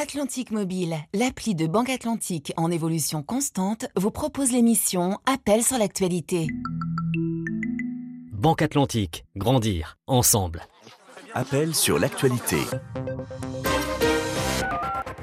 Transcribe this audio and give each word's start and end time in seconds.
Atlantique 0.00 0.52
Mobile, 0.52 0.96
l'appli 1.12 1.56
de 1.56 1.66
Banque 1.66 1.90
Atlantique 1.90 2.52
en 2.56 2.70
évolution 2.70 3.24
constante, 3.24 3.86
vous 3.96 4.12
propose 4.12 4.52
l'émission 4.52 5.18
Appel 5.26 5.64
sur 5.64 5.76
l'actualité. 5.76 6.46
Banque 8.32 8.62
Atlantique, 8.62 9.24
grandir 9.34 9.98
ensemble. 10.06 10.62
Appel 11.34 11.74
sur 11.74 11.98
l'actualité. 11.98 12.58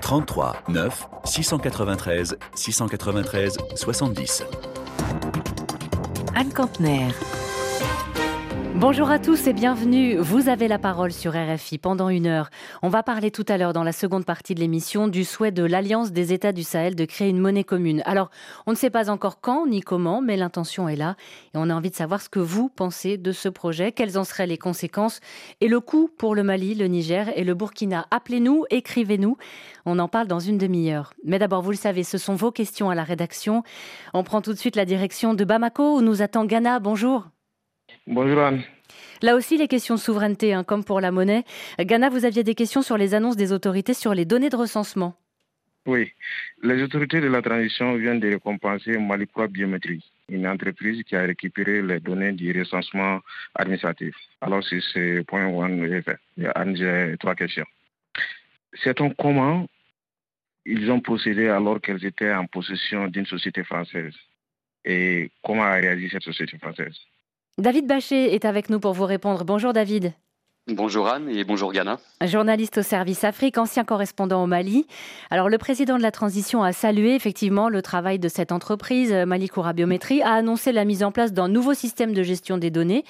33 0.02 0.58
9 0.68 1.08
693 1.24 2.38
693 2.56 3.58
70. 3.76 4.44
Anne 6.36 6.52
Campner. 6.52 7.08
Bonjour 8.78 9.10
à 9.10 9.20
tous 9.20 9.48
et 9.48 9.54
bienvenue. 9.54 10.18
Vous 10.18 10.50
avez 10.50 10.68
la 10.68 10.78
parole 10.78 11.14
sur 11.14 11.32
RFI 11.32 11.78
pendant 11.78 12.10
une 12.10 12.28
heure. 12.28 12.50
On 12.84 12.90
va 12.90 13.04
parler 13.04 13.32
tout 13.32 13.46
à 13.48 13.58
l'heure 13.58 13.72
dans 13.72 13.86
la 13.86 13.94
seconde 13.94 14.26
partie 14.26 14.54
de 14.54 14.60
l'émission 14.60 15.08
du 15.08 15.24
souhait 15.24 15.54
de 15.54 15.64
l'Alliance 15.64 16.12
des 16.12 16.34
États 16.34 16.52
du 16.52 16.64
Sahel 16.64 16.94
de 16.94 17.06
créer 17.06 17.30
une 17.30 17.40
monnaie 17.40 17.64
commune. 17.64 18.04
Alors, 18.06 18.30
on 18.68 18.72
ne 18.72 18.76
sait 18.76 18.90
pas 18.90 19.10
encore 19.10 19.40
quand 19.40 19.66
ni 19.66 19.80
comment, 19.80 20.22
mais 20.22 20.36
l'intention 20.36 20.90
est 20.90 20.98
là 20.98 21.16
et 21.54 21.58
on 21.58 21.70
a 21.70 21.74
envie 21.74 21.90
de 21.90 21.96
savoir 21.96 22.22
ce 22.22 22.28
que 22.28 22.40
vous 22.40 22.68
pensez 22.68 23.18
de 23.18 23.32
ce 23.32 23.48
projet, 23.48 23.94
quelles 23.94 24.18
en 24.18 24.26
seraient 24.26 24.46
les 24.46 24.58
conséquences 24.58 25.22
et 25.62 25.70
le 25.70 25.80
coût 25.80 26.10
pour 26.18 26.36
le 26.36 26.44
Mali, 26.44 26.76
le 26.76 26.88
Niger 26.88 27.32
et 27.38 27.46
le 27.46 27.54
Burkina. 27.54 28.08
Appelez-nous, 28.12 28.66
écrivez-nous. 28.72 29.38
On 29.86 30.00
en 30.00 30.10
parle 30.10 30.28
dans 30.28 30.42
une 30.42 30.58
demi-heure. 30.58 31.14
Mais 31.24 31.40
d'abord, 31.40 31.62
vous 31.62 31.72
le 31.72 31.78
savez, 31.78 32.04
ce 32.04 32.18
sont 32.18 32.36
vos 32.36 32.52
questions 32.52 32.90
à 32.90 32.96
la 32.96 33.06
rédaction. 33.06 33.64
On 34.14 34.24
prend 34.24 34.42
tout 34.42 34.52
de 34.52 34.60
suite 34.60 34.76
la 34.76 34.86
direction 34.86 35.34
de 35.34 35.46
Bamako 35.46 35.98
où 35.98 36.02
nous 36.02 36.22
attend 36.22 36.44
Ghana. 36.44 36.82
Bonjour. 36.82 37.30
Bonjour 38.08 38.40
Anne. 38.40 38.62
Là 39.24 39.36
aussi, 39.36 39.58
les 39.58 39.68
questions 39.68 39.96
de 39.96 40.00
souveraineté, 40.00 40.54
hein, 40.54 40.64
comme 40.64 40.84
pour 40.84 41.02
la 41.02 41.12
monnaie. 41.12 41.44
Ghana, 41.80 42.10
vous 42.10 42.26
aviez 42.26 42.44
des 42.44 42.54
questions 42.54 42.84
sur 42.84 42.98
les 42.98 43.16
annonces 43.16 43.36
des 43.36 43.52
autorités 43.52 43.96
sur 43.96 44.14
les 44.14 44.26
données 44.26 44.50
de 44.50 44.56
recensement. 44.56 45.16
Oui, 45.88 46.12
les 46.62 46.82
autorités 46.84 47.22
de 47.22 47.28
la 47.28 47.42
transition 47.42 47.96
viennent 47.96 48.20
de 48.20 48.30
récompenser 48.30 48.98
Malikwa 48.98 49.48
Biométrie, 49.48 50.04
une 50.30 50.48
entreprise 50.48 51.04
qui 51.04 51.16
a 51.16 51.22
récupéré 51.22 51.82
les 51.82 52.00
données 52.00 52.32
du 52.32 52.52
recensement 52.58 53.22
administratif. 53.54 54.16
Alors, 54.42 54.64
c'est 54.64 54.82
ce 54.82 55.22
point 55.22 55.46
où 55.46 55.64
on 55.64 55.84
est 55.84 56.02
fait. 56.02 56.18
Anne, 56.56 56.76
j'ai 56.76 57.16
trois 57.20 57.36
questions. 57.36 57.66
Sait-on 58.84 59.12
comment 59.12 59.68
ils 60.66 60.92
ont 60.92 61.02
procédé 61.02 61.48
alors 61.48 61.80
qu'elles 61.82 62.06
étaient 62.06 62.34
en 62.34 62.46
possession 62.48 63.08
d'une 63.08 63.26
société 63.26 63.64
française? 63.64 64.14
Et 64.84 65.32
comment 65.44 65.64
a 65.64 65.74
réagi 65.74 66.10
cette 66.12 66.24
société 66.24 66.58
française? 66.58 66.96
David 67.58 67.88
Bachet 67.88 68.34
est 68.34 68.44
avec 68.44 68.70
nous 68.70 68.82
pour 68.82 68.92
vous 68.92 69.06
répondre. 69.06 69.46
Bonjour 69.46 69.72
David. 69.72 70.14
Bonjour 70.68 71.08
Anne 71.08 71.30
et 71.30 71.46
bonjour 71.46 71.72
Ghana. 71.72 72.00
Journaliste 72.22 72.80
au 72.80 72.82
service 72.82 73.24
Afrique, 73.24 73.58
ancien 73.58 73.86
correspondant 73.86 74.44
au 74.44 74.48
Mali. 74.48 74.88
Alors 75.30 75.48
le 75.48 75.58
président 75.58 75.96
de 75.96 76.02
la 76.02 76.12
transition 76.12 76.64
a 76.64 76.74
salué 76.74 77.16
effectivement 77.16 77.70
le 77.70 77.82
travail 77.82 78.20
de 78.20 78.28
cette 78.28 78.52
entreprise, 78.52 79.14
Malikoura 79.14 79.72
Biométrie, 79.72 80.22
a 80.22 80.34
annoncé 80.34 80.74
la 80.74 80.84
mise 80.84 81.02
en 81.02 81.14
place 81.14 81.32
d'un 81.32 81.48
nouveau 81.48 81.74
système 81.74 82.14
de 82.14 82.24
gestion 82.24 82.58
des 82.58 82.72
données, 82.72 83.06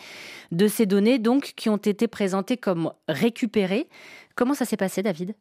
de 0.51 0.67
ces 0.67 0.85
données 0.85 1.17
donc 1.17 1.53
qui 1.55 1.69
ont 1.69 1.77
été 1.77 2.07
présentées 2.07 2.57
comme 2.57 2.91
récupérées. 3.07 3.87
Comment 4.35 4.53
ça 4.53 4.65
s'est 4.65 4.77
passé 4.77 5.01
David? 5.01 5.33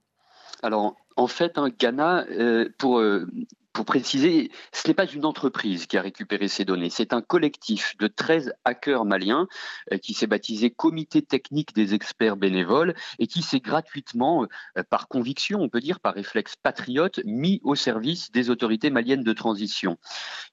Alors, 0.63 0.97
en 1.17 1.27
fait, 1.27 1.59
un 1.59 1.69
Ghana, 1.69 2.25
euh, 2.31 2.71
pour 2.79 3.01
euh, 3.01 3.27
pour 3.75 3.84
préciser, 3.84 4.53
ce 4.72 4.86
n'est 4.86 4.94
pas 4.94 5.05
une 5.05 5.25
entreprise 5.25 5.86
qui 5.86 5.98
a 5.98 6.03
récupéré 6.03 6.47
ces 6.47 6.64
données, 6.64 6.91
c'est 6.91 7.12
un 7.12 7.20
collectif 7.20 7.97
de 7.98 8.06
13 8.06 8.55
hackers 8.64 9.05
maliens 9.05 9.48
euh, 9.92 9.98
qui 9.98 10.14
s'est 10.14 10.28
baptisé 10.28 10.70
Comité 10.70 11.22
technique 11.22 11.75
des 11.75 11.92
experts 11.92 12.36
bénévoles 12.36 12.95
et 13.19 13.27
qui 13.27 13.42
s'est 13.42 13.58
gratuitement, 13.58 14.47
euh, 14.78 14.84
par 14.89 15.08
conviction, 15.08 15.61
on 15.61 15.69
peut 15.69 15.80
dire, 15.80 15.98
par 15.98 16.14
réflexe 16.14 16.55
patriote, 16.55 17.19
mis 17.25 17.61
au 17.64 17.75
service 17.75 18.30
des 18.30 18.48
autorités 18.48 18.91
maliennes 18.91 19.25
de 19.25 19.33
transition. 19.33 19.98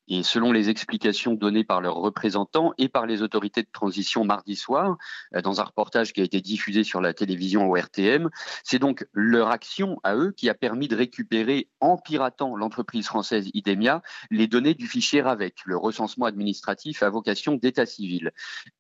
Et 0.08 0.24
selon 0.24 0.52
les 0.52 0.72
explications 0.72 1.36
données 1.36 1.64
par 1.64 1.80
leurs 1.80 1.98
représentants 1.98 2.74
et 2.80 2.90
par 2.90 3.06
les 3.06 3.22
autorités 3.22 3.62
de 3.62 3.70
transition 3.72 4.26
mardi 4.26 4.56
soir, 4.56 4.98
euh, 5.36 5.42
dans 5.42 5.62
un 5.62 5.66
reportage 5.66 6.12
qui 6.12 6.22
a 6.22 6.24
été 6.24 6.42
diffusé 6.42 6.84
sur 6.84 7.02
la 7.02 7.14
télévision 7.14 7.70
au 7.70 7.76
RTM, 7.76 8.32
c'est 8.64 8.80
donc 8.80 9.06
leur 9.14 9.52
action 9.52 10.00
à 10.04 10.16
eux 10.16 10.34
qui 10.36 10.50
a 10.50 10.56
permis 10.56 10.88
de 10.88 10.96
récupérer 10.96 11.70
en 11.82 11.98
piratant 11.98 12.56
l'entreprise 12.56 13.11
française 13.12 13.50
IDEMIA 13.54 14.02
les 14.30 14.48
données 14.48 14.74
du 14.74 14.88
fichier 14.88 15.22
RAVEC, 15.22 15.56
le 15.66 15.78
recensement 15.78 16.26
administratif 16.26 17.04
à 17.04 17.10
vocation 17.10 17.56
d'état 17.56 17.86
civil. 17.86 18.32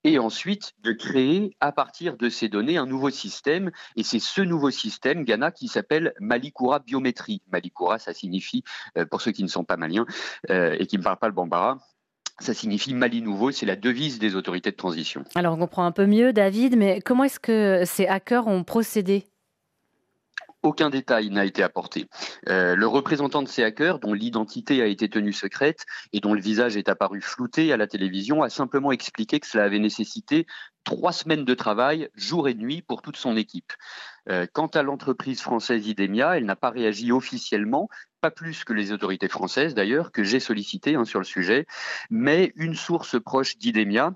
Et 0.05 0.19
ensuite 0.19 0.71
de 0.83 0.93
créer 0.93 1.55
à 1.59 1.71
partir 1.71 2.15
de 2.15 2.29
ces 2.29 2.47
données 2.47 2.77
un 2.77 2.85
nouveau 2.85 3.09
système. 3.09 3.71
Et 3.97 4.03
c'est 4.03 4.19
ce 4.19 4.41
nouveau 4.41 4.71
système, 4.71 5.25
Ghana, 5.25 5.51
qui 5.51 5.67
s'appelle 5.67 6.13
Malikoura 6.19 6.79
Biométrie. 6.79 7.41
Malikoura, 7.51 7.99
ça 7.99 8.13
signifie, 8.13 8.63
euh, 8.97 9.05
pour 9.05 9.21
ceux 9.21 9.31
qui 9.31 9.43
ne 9.43 9.49
sont 9.49 9.65
pas 9.65 9.77
maliens 9.77 10.05
euh, 10.49 10.75
et 10.79 10.87
qui 10.87 10.97
ne 10.97 11.03
parlent 11.03 11.19
pas 11.19 11.27
le 11.27 11.33
bambara, 11.33 11.77
ça 12.39 12.53
signifie 12.53 12.93
Mali 12.93 13.21
nouveau, 13.21 13.51
c'est 13.51 13.65
la 13.65 13.75
devise 13.75 14.17
des 14.17 14.35
autorités 14.35 14.71
de 14.71 14.75
transition. 14.75 15.23
Alors 15.35 15.55
on 15.55 15.57
comprend 15.57 15.85
un 15.85 15.91
peu 15.91 16.07
mieux, 16.07 16.33
David, 16.33 16.77
mais 16.77 17.01
comment 17.01 17.25
est-ce 17.25 17.39
que 17.39 17.83
ces 17.85 18.07
hackers 18.07 18.47
ont 18.47 18.63
procédé? 18.63 19.30
Aucun 20.63 20.89
détail 20.89 21.29
n'a 21.29 21.45
été 21.45 21.63
apporté. 21.63 22.07
Euh, 22.49 22.75
le 22.75 22.87
représentant 22.87 23.41
de 23.41 23.47
ces 23.47 23.63
hackers, 23.63 23.99
dont 23.99 24.13
l'identité 24.13 24.81
a 24.81 24.85
été 24.85 25.09
tenue 25.09 25.33
secrète 25.33 25.85
et 26.13 26.19
dont 26.19 26.33
le 26.33 26.41
visage 26.41 26.77
est 26.77 26.89
apparu 26.89 27.21
flouté 27.21 27.73
à 27.73 27.77
la 27.77 27.87
télévision, 27.87 28.43
a 28.43 28.49
simplement 28.49 28.91
expliqué 28.91 29.39
que 29.39 29.47
cela 29.47 29.63
avait 29.63 29.79
nécessité 29.79 30.45
trois 30.83 31.11
semaines 31.11 31.45
de 31.45 31.53
travail, 31.53 32.09
jour 32.15 32.47
et 32.47 32.53
nuit, 32.53 32.81
pour 32.81 33.01
toute 33.01 33.17
son 33.17 33.37
équipe. 33.37 33.73
Euh, 34.29 34.45
quant 34.51 34.67
à 34.67 34.83
l'entreprise 34.83 35.41
française 35.41 35.87
Idemia, 35.87 36.37
elle 36.37 36.45
n'a 36.45 36.55
pas 36.55 36.69
réagi 36.69 37.11
officiellement, 37.11 37.89
pas 38.19 38.31
plus 38.31 38.63
que 38.63 38.73
les 38.73 38.91
autorités 38.91 39.27
françaises 39.27 39.73
d'ailleurs, 39.73 40.11
que 40.11 40.23
j'ai 40.23 40.39
sollicité 40.39 40.95
hein, 40.95 41.05
sur 41.05 41.19
le 41.19 41.25
sujet, 41.25 41.65
mais 42.09 42.51
une 42.55 42.75
source 42.75 43.19
proche 43.19 43.57
d'Idemia 43.57 44.13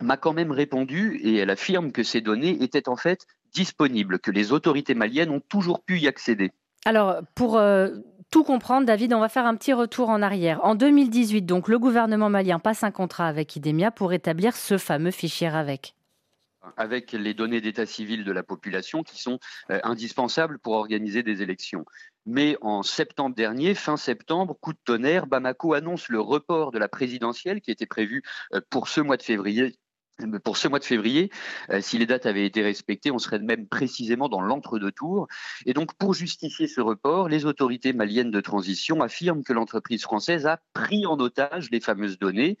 m'a 0.00 0.16
quand 0.16 0.32
même 0.32 0.52
répondu 0.52 1.20
et 1.22 1.36
elle 1.36 1.50
affirme 1.50 1.92
que 1.92 2.02
ces 2.02 2.20
données 2.20 2.62
étaient 2.62 2.88
en 2.88 2.96
fait 2.96 3.26
disponibles, 3.52 4.18
que 4.18 4.30
les 4.30 4.52
autorités 4.52 4.94
maliennes 4.94 5.30
ont 5.30 5.40
toujours 5.40 5.82
pu 5.82 5.98
y 5.98 6.08
accéder. 6.08 6.52
Alors, 6.84 7.20
pour 7.34 7.58
euh, 7.58 7.90
tout 8.30 8.44
comprendre, 8.44 8.86
David, 8.86 9.12
on 9.12 9.20
va 9.20 9.28
faire 9.28 9.46
un 9.46 9.56
petit 9.56 9.72
retour 9.72 10.08
en 10.08 10.22
arrière. 10.22 10.64
En 10.64 10.74
2018, 10.74 11.42
donc, 11.42 11.68
le 11.68 11.78
gouvernement 11.78 12.30
malien 12.30 12.58
passe 12.58 12.84
un 12.84 12.90
contrat 12.90 13.26
avec 13.26 13.56
IDEMIA 13.56 13.90
pour 13.90 14.12
établir 14.12 14.56
ce 14.56 14.78
fameux 14.78 15.10
fichier 15.10 15.48
avec 15.48 15.94
avec 16.76 17.12
les 17.12 17.34
données 17.34 17.60
d'état 17.60 17.86
civil 17.86 18.24
de 18.24 18.32
la 18.32 18.42
population 18.42 19.02
qui 19.02 19.20
sont 19.20 19.38
euh, 19.70 19.80
indispensables 19.82 20.58
pour 20.58 20.74
organiser 20.74 21.22
des 21.22 21.42
élections. 21.42 21.84
Mais 22.26 22.56
en 22.60 22.82
septembre 22.82 23.34
dernier, 23.34 23.74
fin 23.74 23.96
septembre, 23.96 24.56
coup 24.60 24.72
de 24.72 24.78
tonnerre, 24.84 25.26
Bamako 25.26 25.74
annonce 25.74 26.08
le 26.08 26.20
report 26.20 26.70
de 26.70 26.78
la 26.78 26.88
présidentielle 26.88 27.60
qui 27.60 27.70
était 27.70 27.86
prévue 27.86 28.22
euh, 28.54 28.60
pour 28.68 28.88
ce 28.88 29.00
mois 29.00 29.16
de 29.16 29.22
février 29.22 29.78
pour 30.42 30.56
ce 30.56 30.68
mois 30.68 30.78
de 30.78 30.84
février, 30.84 31.30
euh, 31.70 31.80
si 31.80 31.98
les 31.98 32.06
dates 32.06 32.26
avaient 32.26 32.46
été 32.46 32.62
respectées, 32.62 33.10
on 33.10 33.18
serait 33.18 33.38
même 33.38 33.66
précisément 33.66 34.28
dans 34.28 34.40
l'entre-deux 34.40 34.92
tours. 34.92 35.26
Et 35.66 35.74
donc, 35.74 35.94
pour 35.94 36.14
justifier 36.14 36.66
ce 36.66 36.80
report, 36.80 37.28
les 37.28 37.46
autorités 37.46 37.92
maliennes 37.92 38.30
de 38.30 38.40
transition 38.40 39.02
affirment 39.02 39.42
que 39.44 39.52
l'entreprise 39.52 40.02
française 40.02 40.46
a 40.46 40.60
pris 40.72 41.06
en 41.06 41.18
otage 41.18 41.70
les 41.70 41.80
fameuses 41.80 42.18
données, 42.18 42.58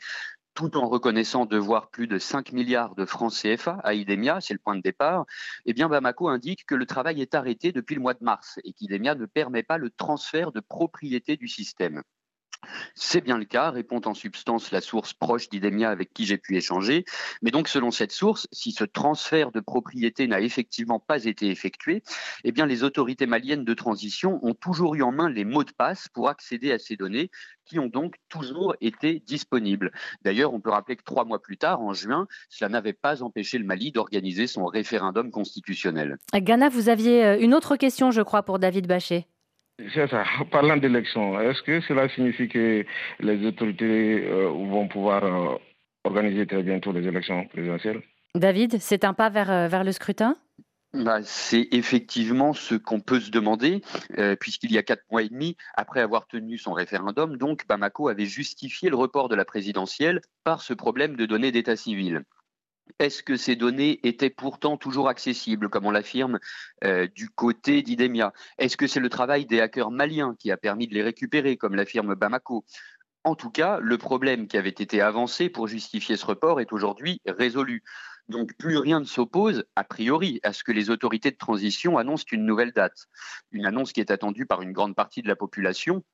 tout 0.54 0.76
en 0.76 0.88
reconnaissant 0.88 1.46
devoir 1.46 1.90
plus 1.90 2.06
de 2.06 2.18
5 2.18 2.52
milliards 2.52 2.94
de 2.94 3.04
francs 3.04 3.32
CFA 3.32 3.80
à 3.84 3.94
IDEMIA, 3.94 4.40
c'est 4.40 4.52
le 4.52 4.58
point 4.58 4.76
de 4.76 4.82
départ, 4.82 5.24
eh 5.64 5.72
bien 5.72 5.88
Bamako 5.88 6.28
indique 6.28 6.66
que 6.66 6.74
le 6.74 6.86
travail 6.86 7.22
est 7.22 7.34
arrêté 7.34 7.72
depuis 7.72 7.94
le 7.94 8.00
mois 8.00 8.14
de 8.14 8.24
mars 8.24 8.58
et 8.64 8.72
qu'IDEMIA 8.72 9.14
ne 9.14 9.26
permet 9.26 9.62
pas 9.62 9.78
le 9.78 9.90
transfert 9.90 10.52
de 10.52 10.60
propriété 10.60 11.36
du 11.36 11.48
système. 11.48 12.02
C'est 12.94 13.20
bien 13.22 13.38
le 13.38 13.44
cas, 13.44 13.70
répond 13.70 14.00
en 14.04 14.14
substance 14.14 14.70
la 14.70 14.80
source 14.80 15.12
proche 15.12 15.48
d'Idemia 15.48 15.90
avec 15.90 16.12
qui 16.12 16.26
j'ai 16.26 16.38
pu 16.38 16.56
échanger. 16.56 17.04
Mais 17.42 17.50
donc, 17.50 17.68
selon 17.68 17.90
cette 17.90 18.12
source, 18.12 18.46
si 18.52 18.72
ce 18.72 18.84
transfert 18.84 19.50
de 19.52 19.60
propriété 19.60 20.26
n'a 20.26 20.40
effectivement 20.40 21.00
pas 21.00 21.24
été 21.24 21.48
effectué, 21.48 22.02
eh 22.44 22.52
bien, 22.52 22.66
les 22.66 22.82
autorités 22.82 23.26
maliennes 23.26 23.64
de 23.64 23.74
transition 23.74 24.38
ont 24.42 24.54
toujours 24.54 24.94
eu 24.94 25.02
en 25.02 25.12
main 25.12 25.30
les 25.30 25.44
mots 25.44 25.64
de 25.64 25.72
passe 25.72 26.08
pour 26.08 26.28
accéder 26.28 26.72
à 26.72 26.78
ces 26.78 26.96
données 26.96 27.30
qui 27.64 27.78
ont 27.78 27.86
donc 27.86 28.16
toujours 28.28 28.74
été 28.80 29.22
disponibles. 29.26 29.92
D'ailleurs, 30.22 30.52
on 30.52 30.60
peut 30.60 30.70
rappeler 30.70 30.96
que 30.96 31.04
trois 31.04 31.24
mois 31.24 31.40
plus 31.40 31.56
tard, 31.56 31.80
en 31.80 31.92
juin, 31.92 32.26
cela 32.48 32.68
n'avait 32.68 32.92
pas 32.92 33.22
empêché 33.22 33.58
le 33.58 33.64
Mali 33.64 33.92
d'organiser 33.92 34.46
son 34.46 34.66
référendum 34.66 35.30
constitutionnel. 35.30 36.18
Ghana, 36.34 36.68
vous 36.68 36.88
aviez 36.88 37.24
euh, 37.24 37.38
une 37.40 37.54
autre 37.54 37.76
question, 37.76 38.10
je 38.10 38.22
crois, 38.22 38.42
pour 38.42 38.58
David 38.58 38.86
Bachet. 38.86 39.26
C'est 39.94 40.08
ça. 40.08 40.24
Parlant 40.50 40.76
d'élections, 40.76 41.40
est-ce 41.40 41.62
que 41.62 41.80
cela 41.82 42.08
signifie 42.08 42.48
que 42.48 42.84
les 43.20 43.46
autorités 43.46 44.26
euh, 44.26 44.48
vont 44.48 44.88
pouvoir 44.88 45.24
euh, 45.24 45.56
organiser 46.04 46.46
très 46.46 46.62
bientôt 46.62 46.92
les 46.92 47.06
élections 47.06 47.46
présidentielles? 47.46 48.02
David, 48.34 48.78
c'est 48.80 49.04
un 49.04 49.14
pas 49.14 49.28
vers, 49.28 49.50
euh, 49.50 49.68
vers 49.68 49.84
le 49.84 49.92
scrutin? 49.92 50.36
Bah, 50.92 51.20
c'est 51.22 51.68
effectivement 51.70 52.52
ce 52.52 52.74
qu'on 52.74 53.00
peut 53.00 53.20
se 53.20 53.30
demander, 53.30 53.80
puisqu'il 54.40 54.72
y 54.72 54.78
a 54.78 54.82
quatre 54.82 55.04
mois 55.08 55.22
et 55.22 55.28
demi, 55.28 55.56
après 55.76 56.00
avoir 56.00 56.26
tenu 56.26 56.58
son 56.58 56.72
référendum, 56.72 57.36
donc 57.36 57.64
Bamako 57.68 58.08
avait 58.08 58.26
justifié 58.26 58.90
le 58.90 58.96
report 58.96 59.28
de 59.28 59.36
la 59.36 59.44
présidentielle 59.44 60.20
par 60.42 60.62
ce 60.62 60.74
problème 60.74 61.14
de 61.14 61.26
données 61.26 61.52
d'état 61.52 61.76
civil. 61.76 62.24
Est-ce 62.98 63.22
que 63.22 63.36
ces 63.36 63.56
données 63.56 64.00
étaient 64.06 64.30
pourtant 64.30 64.76
toujours 64.76 65.08
accessibles, 65.08 65.68
comme 65.68 65.86
on 65.86 65.90
l'affirme 65.90 66.38
euh, 66.84 67.06
du 67.06 67.28
côté 67.28 67.82
d'Idemia? 67.82 68.32
Est-ce 68.58 68.76
que 68.76 68.86
c'est 68.86 69.00
le 69.00 69.08
travail 69.08 69.46
des 69.46 69.60
hackers 69.60 69.90
maliens 69.90 70.34
qui 70.38 70.50
a 70.50 70.56
permis 70.56 70.88
de 70.88 70.94
les 70.94 71.02
récupérer, 71.02 71.56
comme 71.56 71.74
l'affirme 71.74 72.14
Bamako? 72.14 72.64
En 73.24 73.34
tout 73.34 73.50
cas, 73.50 73.78
le 73.80 73.98
problème 73.98 74.46
qui 74.46 74.56
avait 74.56 74.70
été 74.70 75.00
avancé 75.00 75.48
pour 75.50 75.68
justifier 75.68 76.16
ce 76.16 76.24
report 76.24 76.60
est 76.60 76.72
aujourd'hui 76.72 77.20
résolu. 77.26 77.82
Donc 78.28 78.54
plus 78.56 78.78
rien 78.78 79.00
ne 79.00 79.04
s'oppose, 79.04 79.64
a 79.76 79.84
priori, 79.84 80.40
à 80.42 80.52
ce 80.52 80.62
que 80.62 80.72
les 80.72 80.88
autorités 80.88 81.30
de 81.30 81.36
transition 81.36 81.98
annoncent 81.98 82.24
une 82.30 82.46
nouvelle 82.46 82.72
date. 82.72 83.06
Une 83.50 83.66
annonce 83.66 83.92
qui 83.92 84.00
est 84.00 84.10
attendue 84.10 84.46
par 84.46 84.62
une 84.62 84.72
grande 84.72 84.94
partie 84.94 85.20
de 85.20 85.28
la 85.28 85.36
population 85.36 86.04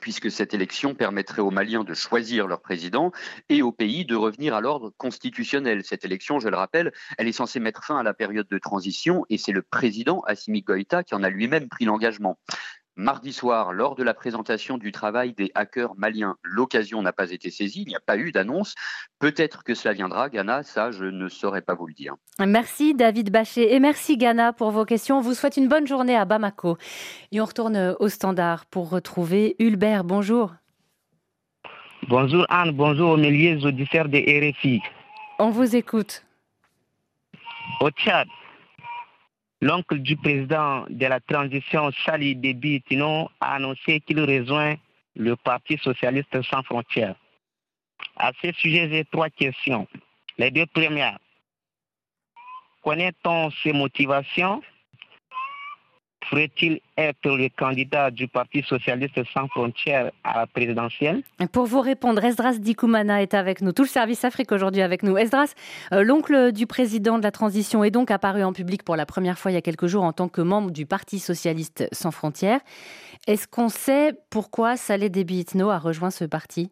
puisque 0.00 0.30
cette 0.30 0.54
élection 0.54 0.94
permettrait 0.94 1.42
aux 1.42 1.50
Maliens 1.50 1.84
de 1.84 1.94
choisir 1.94 2.46
leur 2.46 2.60
président 2.60 3.12
et 3.48 3.62
au 3.62 3.72
pays 3.72 4.04
de 4.04 4.16
revenir 4.16 4.54
à 4.54 4.60
l'ordre 4.60 4.92
constitutionnel. 4.96 5.84
Cette 5.84 6.04
élection, 6.04 6.40
je 6.40 6.48
le 6.48 6.56
rappelle, 6.56 6.92
elle 7.18 7.28
est 7.28 7.32
censée 7.32 7.60
mettre 7.60 7.84
fin 7.84 7.98
à 7.98 8.02
la 8.02 8.14
période 8.14 8.48
de 8.48 8.58
transition 8.58 9.24
et 9.30 9.38
c'est 9.38 9.52
le 9.52 9.62
président 9.62 10.20
Assimi 10.22 10.62
Goïta 10.62 11.04
qui 11.04 11.14
en 11.14 11.22
a 11.22 11.30
lui-même 11.30 11.68
pris 11.68 11.84
l'engagement. 11.84 12.38
Mardi 12.96 13.32
soir, 13.32 13.72
lors 13.72 13.94
de 13.94 14.02
la 14.02 14.12
présentation 14.12 14.76
du 14.76 14.92
travail 14.92 15.32
des 15.32 15.50
hackers 15.54 15.94
maliens, 15.96 16.36
l'occasion 16.42 17.00
n'a 17.00 17.12
pas 17.12 17.30
été 17.30 17.50
saisie, 17.50 17.84
il 17.86 17.88
n'y 17.88 17.96
a 17.96 18.00
pas 18.00 18.18
eu 18.18 18.32
d'annonce. 18.32 18.74
Peut-être 19.18 19.64
que 19.64 19.74
cela 19.74 19.94
viendra, 19.94 20.28
Ghana, 20.28 20.62
ça 20.62 20.90
je 20.90 21.06
ne 21.06 21.28
saurais 21.28 21.62
pas 21.62 21.74
vous 21.74 21.86
le 21.86 21.94
dire. 21.94 22.14
Merci 22.38 22.94
David 22.94 23.30
Bachet 23.30 23.72
et 23.72 23.80
merci 23.80 24.18
Ghana 24.18 24.52
pour 24.52 24.70
vos 24.72 24.84
questions. 24.84 25.18
On 25.18 25.20
vous 25.22 25.32
souhaite 25.32 25.56
une 25.56 25.68
bonne 25.68 25.86
journée 25.86 26.16
à 26.16 26.26
Bamako. 26.26 26.76
Et 27.30 27.40
on 27.40 27.46
retourne 27.46 27.96
au 27.98 28.08
standard 28.08 28.66
pour 28.66 28.90
retrouver 28.90 29.56
Hulbert. 29.58 30.04
Bonjour. 30.04 30.52
Bonjour 32.08 32.44
Anne, 32.50 32.72
bonjour 32.72 33.12
aux 33.12 33.16
milliers 33.16 33.64
auditeurs 33.64 34.08
de 34.08 34.18
RFI. 34.18 34.82
On 35.38 35.48
vous 35.48 35.76
écoute. 35.76 36.24
Au 37.80 37.90
Tchad, 37.90 38.28
L'oncle 39.62 40.00
du 40.00 40.16
président 40.16 40.86
de 40.90 41.06
la 41.06 41.20
transition, 41.20 41.92
Sali 42.04 42.34
Déby 42.34 42.82
Tino, 42.82 43.30
a 43.40 43.54
annoncé 43.54 44.00
qu'il 44.00 44.18
rejoint 44.20 44.74
le 45.14 45.36
Parti 45.36 45.78
socialiste 45.78 46.42
sans 46.42 46.64
frontières. 46.64 47.14
À 48.16 48.32
ce 48.42 48.50
sujet, 48.54 48.88
j'ai 48.90 49.04
trois 49.04 49.30
questions. 49.30 49.86
Les 50.36 50.50
deux 50.50 50.66
premières. 50.66 51.16
Connaît-on 52.82 53.52
ses 53.62 53.72
motivations? 53.72 54.60
Pourrait-il 56.32 56.80
être 56.96 57.28
le 57.36 57.50
candidat 57.50 58.10
du 58.10 58.26
Parti 58.26 58.62
socialiste 58.62 59.20
sans 59.34 59.48
frontières 59.48 60.10
à 60.24 60.38
la 60.38 60.46
présidentielle? 60.46 61.22
Pour 61.52 61.66
vous 61.66 61.82
répondre, 61.82 62.24
Esdras 62.24 62.54
Dikoumana 62.54 63.20
est 63.20 63.34
avec 63.34 63.60
nous. 63.60 63.72
Tout 63.72 63.82
le 63.82 63.88
service 63.88 64.24
Afrique 64.24 64.50
aujourd'hui 64.50 64.80
avec 64.80 65.02
nous. 65.02 65.18
Esdras, 65.18 65.52
euh, 65.92 66.02
l'oncle 66.02 66.52
du 66.52 66.66
président 66.66 67.18
de 67.18 67.22
la 67.22 67.32
transition 67.32 67.84
est 67.84 67.90
donc 67.90 68.10
apparu 68.10 68.42
en 68.44 68.54
public 68.54 68.82
pour 68.82 68.96
la 68.96 69.04
première 69.04 69.38
fois 69.38 69.50
il 69.50 69.54
y 69.54 69.58
a 69.58 69.60
quelques 69.62 69.88
jours 69.88 70.04
en 70.04 70.14
tant 70.14 70.28
que 70.28 70.40
membre 70.40 70.70
du 70.70 70.86
Parti 70.86 71.18
socialiste 71.18 71.86
sans 71.92 72.12
frontières. 72.12 72.60
Est-ce 73.26 73.46
qu'on 73.46 73.68
sait 73.68 74.14
pourquoi 74.30 74.78
Saleh 74.78 75.10
Déby 75.10 75.40
Itno 75.40 75.68
a 75.68 75.78
rejoint 75.78 76.10
ce 76.10 76.24
parti? 76.24 76.70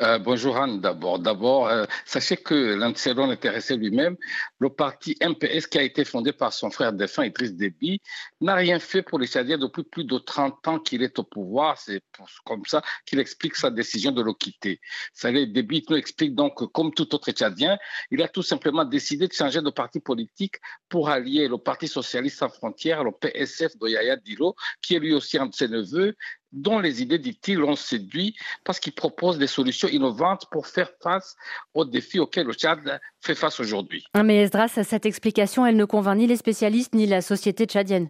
Euh, 0.00 0.18
bonjour 0.18 0.56
Anne 0.56 0.80
d'abord. 0.80 1.18
D'abord, 1.18 1.68
euh, 1.68 1.84
sachez 2.04 2.36
que 2.36 2.54
l'antécédent 2.54 3.30
intéressé 3.30 3.76
lui-même, 3.76 4.16
le 4.58 4.68
parti 4.68 5.16
MPS 5.22 5.66
qui 5.66 5.78
a 5.78 5.82
été 5.82 6.04
fondé 6.04 6.32
par 6.32 6.52
son 6.52 6.70
frère 6.70 6.92
défunt 6.92 7.24
Idriss 7.24 7.54
Déby, 7.54 8.00
n'a 8.40 8.54
rien 8.54 8.78
fait 8.78 9.02
pour 9.02 9.18
les 9.18 9.26
Tchadiens 9.26 9.58
depuis 9.58 9.84
plus 9.84 10.04
de 10.04 10.18
30 10.18 10.68
ans 10.68 10.78
qu'il 10.78 11.02
est 11.02 11.18
au 11.18 11.24
pouvoir. 11.24 11.78
C'est 11.78 12.02
comme 12.44 12.64
ça 12.66 12.82
qu'il 13.06 13.18
explique 13.20 13.56
sa 13.56 13.70
décision 13.70 14.12
de 14.12 14.22
le 14.22 14.34
quitter. 14.34 14.80
Saleh 15.14 15.46
Déby 15.46 15.84
nous 15.88 15.96
explique 15.96 16.34
donc 16.34 16.58
que 16.58 16.64
comme 16.64 16.92
tout 16.92 17.14
autre 17.14 17.30
Tchadien, 17.30 17.78
il 18.10 18.22
a 18.22 18.28
tout 18.28 18.42
simplement 18.42 18.84
décidé 18.84 19.28
de 19.28 19.32
changer 19.32 19.62
de 19.62 19.70
parti 19.70 20.00
politique 20.00 20.56
pour 20.88 21.08
allier 21.08 21.48
le 21.48 21.58
Parti 21.58 21.88
socialiste 21.88 22.38
sans 22.38 22.48
frontières, 22.48 23.02
le 23.02 23.12
PSF 23.12 23.76
de 23.78 23.88
Yaya 23.88 24.16
Dilo, 24.16 24.54
qui 24.82 24.94
est 24.94 24.98
lui 24.98 25.14
aussi 25.14 25.38
un 25.38 25.46
de 25.46 25.54
ses 25.54 25.68
neveux, 25.68 26.14
dont 26.52 26.78
les 26.78 27.02
idées, 27.02 27.18
dit-il, 27.18 27.58
l'ont 27.58 27.76
séduit 27.76 28.36
parce 28.64 28.80
qu'il 28.80 28.92
propose 28.92 29.38
des 29.38 29.46
solutions 29.46 29.88
innovantes 29.88 30.46
pour 30.50 30.66
faire 30.66 30.90
face 31.02 31.36
aux 31.74 31.84
défis 31.84 32.18
auxquels 32.18 32.46
le 32.46 32.54
Tchad 32.54 33.00
fait 33.20 33.34
face 33.34 33.60
aujourd'hui. 33.60 34.04
Ah, 34.14 34.22
mais 34.22 34.42
Esdras, 34.42 34.68
cette 34.68 35.06
explication, 35.06 35.66
elle 35.66 35.76
ne 35.76 35.84
convainc 35.84 36.18
ni 36.18 36.26
les 36.26 36.36
spécialistes 36.36 36.94
ni 36.94 37.06
la 37.06 37.20
société 37.20 37.66
tchadienne. 37.66 38.08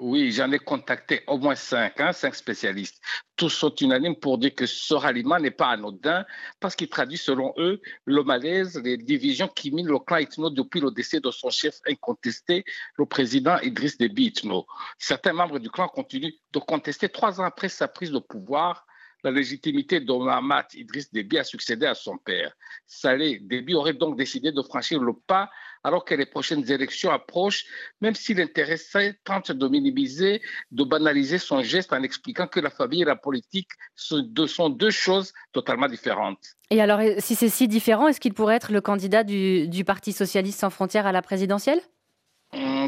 Oui, 0.00 0.32
j'en 0.32 0.50
ai 0.50 0.58
contacté 0.58 1.22
au 1.26 1.36
moins 1.36 1.54
cinq, 1.54 2.00
hein, 2.00 2.14
cinq 2.14 2.34
spécialistes. 2.34 3.02
Tous 3.36 3.50
sont 3.50 3.74
unanimes 3.82 4.16
pour 4.16 4.38
dire 4.38 4.54
que 4.54 4.64
ce 4.64 4.94
ralliement 4.94 5.38
n'est 5.38 5.50
pas 5.50 5.68
anodin 5.68 6.24
parce 6.58 6.74
qu'il 6.74 6.88
traduit, 6.88 7.18
selon 7.18 7.52
eux, 7.58 7.82
le 8.06 8.22
malaise, 8.22 8.80
les 8.82 8.96
divisions 8.96 9.46
qui 9.46 9.70
minent 9.70 9.88
le 9.88 9.98
clan 9.98 10.16
Itno 10.16 10.48
depuis 10.48 10.80
le 10.80 10.90
décès 10.90 11.20
de 11.20 11.30
son 11.30 11.50
chef 11.50 11.80
incontesté, 11.86 12.64
le 12.96 13.04
président 13.04 13.58
Idriss 13.58 13.98
Déby 13.98 14.28
Itno. 14.28 14.66
Certains 14.98 15.34
membres 15.34 15.58
du 15.58 15.68
clan 15.68 15.86
continuent 15.88 16.32
de 16.50 16.58
contester 16.60 17.10
trois 17.10 17.38
ans 17.38 17.44
après 17.44 17.68
sa 17.68 17.86
prise 17.86 18.10
de 18.10 18.20
pouvoir 18.20 18.86
la 19.22 19.30
légitimité 19.30 20.00
de 20.00 20.12
Mahamat 20.12 20.68
Idriss 20.72 21.12
Déby 21.12 21.38
a 21.38 21.44
succédé 21.44 21.84
à 21.84 21.94
son 21.94 22.16
père. 22.16 22.54
Saleh 22.86 23.40
Déby 23.40 23.74
aurait 23.74 23.92
donc 23.92 24.16
décidé 24.16 24.50
de 24.50 24.62
franchir 24.62 25.00
le 25.02 25.12
pas 25.12 25.50
alors 25.84 26.04
que 26.04 26.14
les 26.14 26.26
prochaines 26.26 26.70
élections 26.70 27.10
approchent, 27.10 27.64
même 28.00 28.14
s'il 28.14 28.40
intéressait 28.40 29.18
tente 29.24 29.52
de 29.52 29.68
minimiser, 29.68 30.42
de 30.70 30.84
banaliser 30.84 31.38
son 31.38 31.62
geste 31.62 31.92
en 31.92 32.02
expliquant 32.02 32.46
que 32.46 32.60
la 32.60 32.70
famille 32.70 33.02
et 33.02 33.06
la 33.06 33.16
politique 33.16 33.70
sont 33.94 34.22
deux 34.70 34.90
choses 34.90 35.32
totalement 35.52 35.88
différentes. 35.88 36.54
Et 36.70 36.80
alors, 36.80 37.00
si 37.18 37.34
c'est 37.34 37.48
si 37.48 37.66
différent, 37.68 38.08
est-ce 38.08 38.20
qu'il 38.20 38.34
pourrait 38.34 38.56
être 38.56 38.72
le 38.72 38.80
candidat 38.80 39.24
du, 39.24 39.68
du 39.68 39.84
Parti 39.84 40.12
socialiste 40.12 40.60
sans 40.60 40.70
frontières 40.70 41.06
à 41.06 41.12
la 41.12 41.22
présidentielle? 41.22 41.80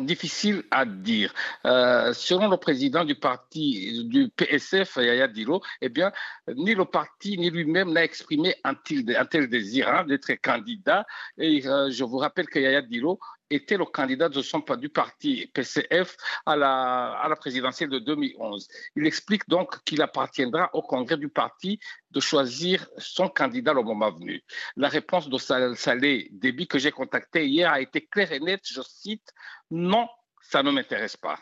Difficile 0.01 0.65
à 0.71 0.85
dire. 0.85 1.33
Euh, 1.67 2.13
selon 2.13 2.49
le 2.49 2.57
président 2.57 3.05
du 3.05 3.15
parti 3.15 4.05
du 4.05 4.29
PSF, 4.29 4.97
Yaya 4.97 5.29
Dilo, 5.29 5.61
eh 5.81 5.89
bien, 5.89 6.13
ni 6.55 6.75
le 6.75 6.85
parti 6.85 7.39
ni 7.39 7.51
lui-même 7.51 7.93
n'a 7.93 8.05
exprimé 8.05 8.55
un 8.65 8.75
tel, 8.75 9.49
désir 9.49 9.89
hein, 9.89 10.05
d'être 10.05 10.33
candidat. 10.35 11.05
Et 11.39 11.67
euh, 11.67 11.91
je 11.91 12.05
vous 12.05 12.19
rappelle 12.19 12.47
que 12.47 12.59
Yaya 12.59 12.83
Dilo 12.83 13.19
était 13.55 13.77
le 13.77 13.85
candidat 13.85 14.29
de 14.29 14.41
son, 14.43 14.65
du 14.79 14.89
parti 14.89 15.47
PCF 15.53 16.17
à 16.47 16.57
la, 16.57 17.13
à 17.13 17.29
la 17.29 17.37
présidentielle 17.37 17.91
de 17.91 17.99
2011. 17.99 18.69
Il 18.97 19.07
explique 19.07 19.49
donc 19.49 19.83
qu'il 19.85 20.03
appartiendra 20.03 20.71
au 20.75 20.83
congrès 20.83 21.17
du 21.17 21.29
parti 21.29 21.79
de 22.11 22.21
choisir 22.21 22.87
son 22.99 23.29
candidat 23.29 23.75
au 23.75 23.83
moment 23.83 24.11
venu. 24.11 24.43
La 24.77 24.89
réponse 24.89 25.29
de 25.29 25.39
Salé 25.39 26.29
Déby 26.33 26.67
que 26.67 26.79
j'ai 26.79 26.91
contacté 26.91 27.47
hier 27.47 27.71
a 27.71 27.81
été 27.81 28.07
claire 28.07 28.33
et 28.33 28.41
nette, 28.41 28.65
je 28.65 28.81
cite, 28.83 29.33
non, 29.73 30.07
ça 30.43 30.63
ne 30.63 30.71
m'intéresse 30.71 31.17
pas. 31.17 31.39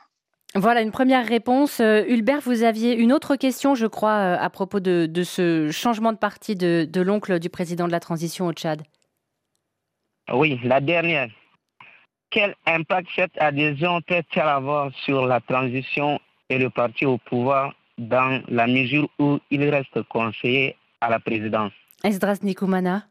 Voilà 0.55 0.83
une 0.83 0.93
première 0.93 1.27
réponse. 1.27 1.81
Euh, 1.81 2.05
Hulbert, 2.09 2.41
vous 2.41 2.63
aviez 2.63 2.95
une 2.95 3.13
autre 3.13 3.37
question, 3.37 3.75
je 3.75 3.87
crois, 3.87 4.19
euh, 4.19 4.37
à 4.39 4.51
propos 4.51 4.81
de, 4.81 5.11
ce 5.25 5.71
changement 5.71 6.13
de 6.13 6.19
parti 6.19 6.55
de, 6.55 6.89
de 6.89 7.01
l'oncle 7.01 7.39
du 7.41 7.51
président 7.51 7.87
de 7.87 7.93
la 7.93 8.01
transition 8.01 8.47
au 8.47 8.53
Tchad. 8.53 8.83
Oui, 10.33 10.61
la 10.65 10.81
dernière. 10.81 11.29
Quel 12.31 12.55
impact 12.67 13.09
cette 13.17 13.37
adhésion 13.39 14.01
peut-elle 14.03 14.43
avoir 14.43 14.93
sur 15.05 15.27
la 15.27 15.41
transition 15.41 16.21
et 16.49 16.59
le 16.59 16.71
parti 16.71 17.05
au 17.05 17.19
pouvoir 17.19 17.75
dans 17.99 18.41
la 18.49 18.69
mesure 18.69 19.09
où 19.19 19.41
il 19.51 19.69
reste 19.69 20.03
conseiller 20.05 20.77
à 21.01 21.11
la 21.11 21.19
présidence? 21.19 21.73
Esdras 22.05 22.39
Nikoumana 22.43 23.10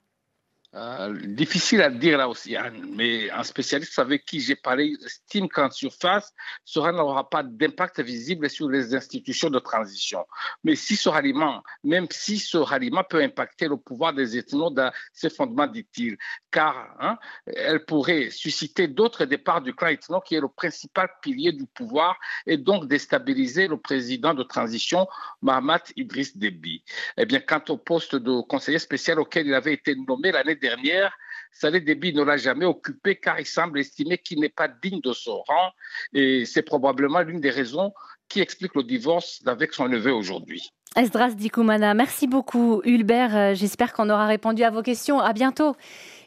euh, 0.75 1.17
difficile 1.25 1.81
à 1.81 1.89
dire 1.89 2.19
là 2.19 2.29
aussi, 2.29 2.55
hein, 2.55 2.71
mais 2.95 3.31
un 3.31 3.41
spécialiste 3.41 3.97
avec 3.97 4.23
qui 4.23 4.39
j'ai 4.39 4.55
parlé 4.55 4.93
estime 5.03 5.49
qu'en 5.49 5.71
surface, 5.71 6.31
cela 6.63 6.91
n'aura 6.91 7.27
pas 7.27 7.41
d'impact 7.41 8.01
visible 8.01 8.47
sur 8.51 8.69
les 8.69 8.93
institutions 8.93 9.49
de 9.49 9.57
transition. 9.57 10.23
Mais 10.63 10.75
si 10.75 10.95
ce 10.95 11.09
ralliement, 11.09 11.63
même 11.83 12.05
si 12.11 12.37
ce 12.37 12.57
ralliement 12.57 13.03
peut 13.03 13.19
impacter 13.19 13.67
le 13.67 13.77
pouvoir 13.77 14.13
des 14.13 14.37
ethnos 14.37 14.69
dans 14.69 14.91
ses 15.11 15.31
fondements, 15.31 15.65
dit-il, 15.65 16.17
car 16.51 16.95
hein, 16.99 17.17
elle 17.47 17.83
pourrait 17.85 18.29
susciter 18.29 18.87
d'autres 18.87 19.25
départs 19.25 19.61
du 19.61 19.73
clan 19.73 19.87
ethno 19.87 20.21
qui 20.21 20.35
est 20.35 20.41
le 20.41 20.49
principal 20.49 21.09
pilier 21.23 21.51
du 21.51 21.65
pouvoir 21.65 22.15
et 22.45 22.57
donc 22.57 22.87
déstabiliser 22.87 23.67
le 23.67 23.77
président 23.77 24.35
de 24.35 24.43
transition, 24.43 25.07
Mahamat 25.41 25.85
Idriss 25.95 26.37
Déby. 26.37 26.83
Eh 27.17 27.25
bien, 27.25 27.39
quant 27.39 27.63
au 27.69 27.77
poste 27.77 28.15
de 28.15 28.41
conseiller 28.41 28.77
spécial 28.77 29.19
auquel 29.19 29.47
il 29.47 29.53
avait 29.55 29.73
été 29.73 29.95
nommé 29.95 30.31
l'année 30.31 30.58
dernière, 30.59 31.15
Saleh 31.51 31.81
Déby 31.81 32.13
ne 32.13 32.23
l'a 32.23 32.37
jamais 32.37 32.65
occupé 32.65 33.15
car 33.15 33.39
il 33.39 33.45
semble 33.45 33.79
estimer 33.79 34.17
qu'il 34.17 34.39
n'est 34.39 34.49
pas 34.49 34.67
digne 34.67 35.01
de 35.01 35.13
son 35.13 35.41
rang 35.47 35.71
et 36.13 36.45
c'est 36.45 36.61
probablement 36.61 37.21
l'une 37.21 37.41
des 37.41 37.49
raisons 37.49 37.93
qui 38.27 38.41
explique 38.41 38.75
le 38.75 38.83
divorce 38.83 39.41
avec 39.45 39.73
son 39.73 39.87
neveu 39.87 40.13
aujourd'hui. 40.13 40.71
Esdras 40.95 41.31
Dikoumana, 41.31 41.93
merci 41.93 42.27
beaucoup 42.27 42.81
Hulbert. 42.83 43.35
Euh, 43.35 43.53
j'espère 43.53 43.93
qu'on 43.93 44.09
aura 44.09 44.25
répondu 44.25 44.63
à 44.63 44.71
vos 44.71 44.81
questions. 44.81 45.19
À 45.19 45.33
bientôt. 45.33 45.75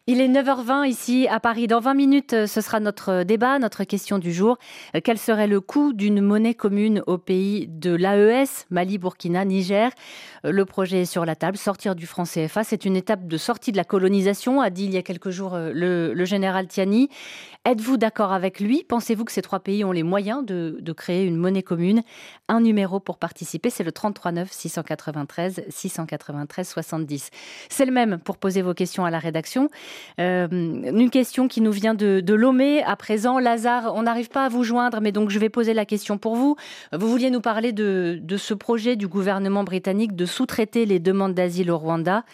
Il 0.08 0.20
est 0.20 0.26
9h20 0.26 0.88
ici 0.88 1.28
à 1.30 1.38
Paris. 1.38 1.68
Dans 1.68 1.78
20 1.78 1.94
minutes, 1.94 2.32
euh, 2.32 2.46
ce 2.48 2.60
sera 2.60 2.80
notre 2.80 3.22
débat, 3.22 3.60
notre 3.60 3.84
question 3.84 4.18
du 4.18 4.32
jour. 4.32 4.58
Euh, 4.96 5.00
quel 5.02 5.16
serait 5.16 5.46
le 5.46 5.60
coût 5.60 5.92
d'une 5.92 6.20
monnaie 6.20 6.54
commune 6.54 7.04
au 7.06 7.18
pays 7.18 7.68
de 7.68 7.94
l'AES, 7.94 8.66
Mali, 8.70 8.98
Burkina, 8.98 9.44
Niger? 9.44 9.92
Euh, 10.44 10.50
Le 10.50 10.64
projet 10.64 11.02
est 11.02 11.04
sur 11.04 11.24
la 11.24 11.36
table. 11.36 11.56
Sortir 11.56 11.94
du 11.94 12.08
franc 12.08 12.24
CFA, 12.24 12.64
c'est 12.64 12.84
une 12.84 12.96
étape 12.96 13.28
de 13.28 13.36
sortie 13.36 13.70
de 13.70 13.76
la 13.76 13.84
colonisation, 13.84 14.60
a 14.60 14.70
dit 14.70 14.86
il 14.86 14.92
y 14.92 14.96
a 14.96 15.02
quelques 15.02 15.30
jours 15.30 15.56
le, 15.56 16.12
le 16.12 16.24
général 16.24 16.66
Tiani. 16.66 17.08
Êtes-vous 17.64 17.96
d'accord 17.96 18.32
avec 18.32 18.58
lui? 18.58 18.82
Pensez-vous 18.82 19.24
que 19.24 19.30
ces 19.30 19.40
trois 19.40 19.60
pays 19.60 19.84
ont 19.84 19.92
les 19.92 20.02
moyens 20.02 20.44
de, 20.44 20.78
de 20.80 20.92
créer 20.92 21.24
une 21.24 21.36
monnaie 21.36 21.62
commune? 21.62 22.02
Un 22.48 22.60
numéro 22.60 22.98
pour 22.98 23.18
participer, 23.18 23.70
c'est 23.70 23.84
le 23.84 23.92
33 23.92 24.32
9 24.32 24.50
693 24.50 25.62
693 25.68 26.68
70. 26.68 27.30
C'est 27.68 27.86
le 27.86 27.92
même 27.92 28.18
pour 28.18 28.38
poser 28.38 28.62
vos 28.62 28.74
questions 28.74 29.04
à 29.04 29.10
la 29.12 29.20
rédaction. 29.20 29.68
Euh, 30.20 30.48
une 30.50 31.10
question 31.10 31.48
qui 31.48 31.60
nous 31.60 31.72
vient 31.72 31.94
de, 31.94 32.34
Lomé. 32.34 32.82
À 32.82 32.96
présent, 32.96 33.38
Lazare, 33.38 33.92
on 33.94 34.02
n'arrive 34.02 34.28
pas 34.28 34.46
à 34.46 34.48
vous 34.48 34.64
joindre, 34.64 35.00
mais 35.00 35.12
donc 35.12 35.30
je 35.30 35.38
vais 35.38 35.48
poser 35.48 35.74
la 35.74 35.84
question 35.84 36.18
pour 36.18 36.36
vous. 36.36 36.56
Vous 36.92 37.08
vouliez 37.08 37.30
nous 37.30 37.40
parler 37.40 37.72
de, 37.72 38.20
ce 38.36 38.54
projet 38.54 38.96
du 38.96 39.06
gouvernement 39.06 39.64
britannique 39.64 40.16
de 40.16 40.26
sous-traiter 40.26 40.86
les 40.86 40.98
demandes 40.98 41.34
d'asile 41.34 41.70
au 41.70 41.78
Rwanda, 41.78 42.24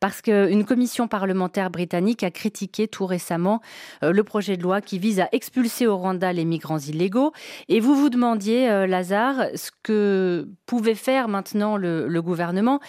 parce 0.00 0.20
qu'une 0.20 0.64
commission 0.64 1.08
parlementaire 1.08 1.70
britannique 1.70 2.22
a 2.22 2.30
critiqué 2.30 2.86
tout 2.86 3.06
récemment 3.06 3.60
euh, 4.02 4.12
le 4.12 4.24
projet 4.24 4.56
de 4.56 4.62
loi 4.62 4.80
qui 4.80 4.98
vise 4.98 5.20
à 5.20 5.28
expulser 5.32 5.86
au 5.86 5.96
Rwanda 5.96 6.32
les 6.32 6.44
migrants 6.44 6.78
illégaux. 6.78 7.32
Et 7.68 7.80
vous 7.80 7.94
vous 7.94 8.10
demandiez, 8.10 8.68
euh, 8.68 8.86
Lazare, 8.86 9.46
ce 9.54 9.70
que 9.82 10.48
pouvait 10.66 10.94
faire 10.94 11.28
maintenant 11.28 11.76
le, 11.76 12.06
le 12.06 12.22
gouvernement. 12.22 12.80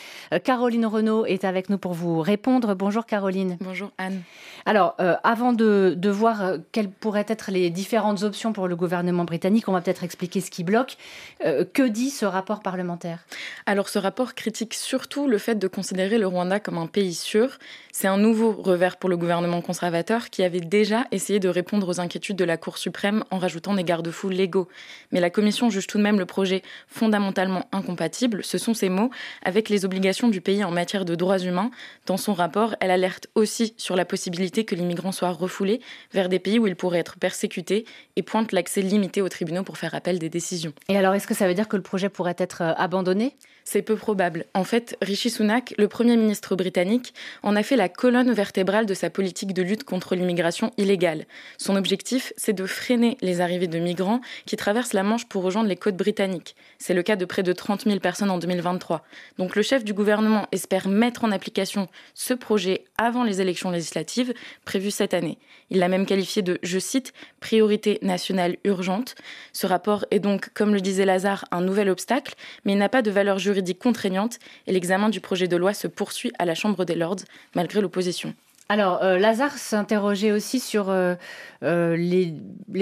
Caroline 0.43 0.85
Renaud 0.85 1.25
est 1.25 1.45
avec 1.45 1.69
nous 1.69 1.77
pour 1.77 1.93
vous 1.93 2.19
répondre. 2.21 2.75
Bonjour 2.75 3.05
Caroline. 3.05 3.57
Bonjour 3.61 3.91
Anne. 3.97 4.16
Yeah. 4.17 4.56
Alors, 4.67 4.95
euh, 4.99 5.15
avant 5.23 5.53
de, 5.53 6.09
voir 6.09 6.43
euh, 6.43 6.57
quelles 6.73 6.89
pourraient 6.89 7.25
être 7.29 7.51
les 7.51 7.69
différentes 7.69 8.23
options 8.23 8.51
pour 8.51 8.67
le 8.67 8.75
gouvernement 8.75 9.23
britannique, 9.23 9.69
on 9.69 9.71
va 9.71 9.79
peut-être 9.79 10.03
expliquer 10.03 10.41
ce 10.41 10.51
qui 10.51 10.65
bloque. 10.65 10.97
Euh, 11.45 11.63
que 11.63 11.83
dit 11.83 12.09
ce 12.09 12.25
rapport 12.25 12.59
parlementaire? 12.59 13.25
Alors, 13.65 13.87
ce 13.87 13.97
rapport 13.97 14.35
critique 14.35 14.73
surtout 14.73 15.29
le 15.29 15.37
fait 15.37 15.55
de 15.55 15.69
considérer 15.69 16.17
le 16.17 16.27
Rwanda 16.27 16.59
comme 16.59 16.77
un 16.77 16.87
pays 16.87 17.13
sûr. 17.13 17.59
C'est 17.93 18.09
un 18.09 18.17
nouveau 18.17 18.51
revers 18.51 18.97
pour 18.97 19.09
le 19.09 19.15
gouvernement 19.15 19.61
conservateur 19.61 20.29
qui 20.29 20.43
avait 20.43 20.59
déjà 20.59 21.05
essayé 21.11 21.39
de 21.39 21.47
répondre 21.47 21.87
aux 21.87 22.01
inquiétudes 22.01 22.35
de 22.35 22.43
la 22.43 22.57
Cour 22.57 22.77
suprême 22.77 23.23
en 23.31 23.37
rajoutant 23.37 23.73
des 23.73 23.85
garde-fous 23.85 24.27
légaux. 24.27 24.67
Mais 25.13 25.21
la 25.21 25.29
Commission 25.29 25.69
juge 25.69 25.87
tout 25.87 25.97
de 25.97 26.03
même 26.03 26.19
le 26.19 26.25
projet 26.25 26.61
fondamentalement 26.89 27.63
incompatible, 27.71 28.43
ce 28.43 28.57
sont 28.57 28.73
ses 28.73 28.89
mots, 28.89 29.11
avec 29.43 29.69
les 29.69 29.85
obligations 29.85 30.27
du 30.27 30.41
pays 30.41 30.65
en 30.65 30.71
matière 30.71 31.05
de 31.05 31.15
droits 31.15 31.39
humains. 31.39 31.71
Dans 32.05 32.17
son 32.17 32.33
rapport, 32.33 32.75
elle 32.81 32.91
alerte 32.91 33.27
aussi 33.33 33.73
sur 33.77 33.95
la 33.95 34.03
possibilité 34.03 34.56
que 34.65 34.75
les 34.75 34.83
migrants 34.83 35.11
soient 35.11 35.31
refoulés 35.31 35.81
vers 36.13 36.29
des 36.29 36.39
pays 36.39 36.59
où 36.59 36.67
ils 36.67 36.75
pourraient 36.75 36.99
être 36.99 37.17
persécutés 37.17 37.85
et 38.15 38.23
pointe 38.23 38.51
l'accès 38.51 38.81
limité 38.81 39.21
aux 39.21 39.29
tribunaux 39.29 39.63
pour 39.63 39.77
faire 39.77 39.95
appel 39.95 40.19
des 40.19 40.29
décisions. 40.29 40.73
Et 40.89 40.97
alors, 40.97 41.13
est-ce 41.13 41.27
que 41.27 41.33
ça 41.33 41.47
veut 41.47 41.53
dire 41.53 41.67
que 41.67 41.77
le 41.77 41.83
projet 41.83 42.09
pourrait 42.09 42.35
être 42.37 42.61
euh, 42.61 42.73
abandonné? 42.77 43.35
C'est 43.69 43.81
peu 43.81 43.97
probable. 43.97 44.45
En 44.53 44.63
fait, 44.63 44.95
Rishi 45.01 45.29
Sunak, 45.29 45.73
le 45.77 45.89
Premier 45.89 46.15
ministre 46.15 46.55
britannique, 46.55 47.13
en 47.43 47.53
a 47.57 47.63
fait 47.63 47.75
la 47.75 47.89
colonne 47.89 48.31
vertébrale 48.31 48.85
de 48.85 48.93
sa 48.93 49.09
politique 49.09 49.53
de 49.53 49.61
lutte 49.61 49.83
contre 49.83 50.15
l'immigration 50.15 50.71
illégale. 50.77 51.25
Son 51.57 51.75
objectif, 51.75 52.31
c'est 52.37 52.53
de 52.53 52.65
freiner 52.65 53.17
les 53.19 53.41
arrivées 53.41 53.67
de 53.67 53.77
migrants 53.77 54.21
qui 54.45 54.55
traversent 54.55 54.93
la 54.93 55.03
Manche 55.03 55.27
pour 55.27 55.43
rejoindre 55.43 55.67
les 55.67 55.75
côtes 55.75 55.97
britanniques. 55.97 56.55
C'est 56.77 56.93
le 56.93 57.03
cas 57.03 57.17
de 57.17 57.25
près 57.25 57.43
de 57.43 57.51
30 57.51 57.83
000 57.83 57.99
personnes 57.99 58.29
en 58.29 58.37
2023. 58.37 59.03
Donc 59.37 59.57
le 59.57 59.61
chef 59.63 59.83
du 59.83 59.93
gouvernement 59.93 60.47
espère 60.53 60.87
mettre 60.87 61.25
en 61.25 61.31
application 61.33 61.89
ce 62.13 62.33
projet 62.33 62.85
avant 62.97 63.25
les 63.25 63.41
élections 63.41 63.69
législatives 63.69 64.33
prévues 64.63 64.91
cette 64.91 65.13
année. 65.13 65.39
Il 65.71 65.79
l'a 65.79 65.89
même 65.89 66.05
qualifié 66.05 66.41
de, 66.41 66.57
je 66.63 66.79
cite, 66.79 67.11
priorité 67.41 67.99
nationale 68.01 68.55
urgente. 68.63 69.15
Ce 69.51 69.67
rapport 69.67 70.05
est 70.09 70.19
donc, 70.19 70.53
comme 70.53 70.73
le 70.73 70.79
disait 70.79 71.03
Lazare, 71.03 71.43
un 71.51 71.59
nouvel 71.59 71.89
obstacle, 71.89 72.35
mais 72.63 72.71
il 72.71 72.77
n'a 72.77 72.87
pas 72.87 73.01
de 73.01 73.11
valeur 73.11 73.37
juridique 73.37 73.56
juridique 73.57 73.79
contraignante 73.79 74.37
et 74.67 74.71
l'examen 74.71 75.09
du 75.09 75.19
projet 75.19 75.47
de 75.47 75.57
loi 75.57 75.73
se 75.73 75.87
poursuit 75.87 76.31
à 76.37 76.45
la 76.45 76.53
Chambre 76.53 76.85
des 76.85 76.93
Lords 76.93 77.25
malgré 77.55 77.81
l'opposition. 77.81 78.35
Alors, 78.69 79.01
euh, 79.01 79.17
Lazare 79.17 79.57
s'interrogeait 79.57 80.31
aussi 80.31 80.59
sur 80.59 80.89
euh, 80.89 81.15
euh, 81.63 81.95
les, 81.95 82.33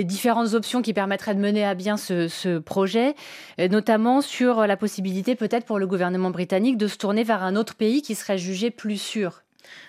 différentes 0.04 0.54
options 0.54 0.82
qui 0.82 0.94
permettraient 0.94 1.36
de 1.36 1.40
mener 1.40 1.64
à 1.64 1.76
bien 1.76 1.96
ce, 1.96 2.58
projet, 2.58 3.16
et 3.58 3.70
notamment 3.70 4.22
sur 4.22 4.68
la 4.68 4.76
possibilité 4.78 5.36
peut-être 5.36 5.66
pour 5.66 5.80
le 5.80 5.88
gouvernement 5.88 6.32
britannique 6.32 6.78
de 6.78 6.88
se 6.88 6.98
tourner 6.98 7.24
vers 7.24 7.44
un 7.44 7.56
autre 7.56 7.76
pays 7.76 8.02
qui 8.02 8.16
serait 8.16 8.40
jugé 8.40 8.72
plus 8.72 9.00
sûr. 9.00 9.45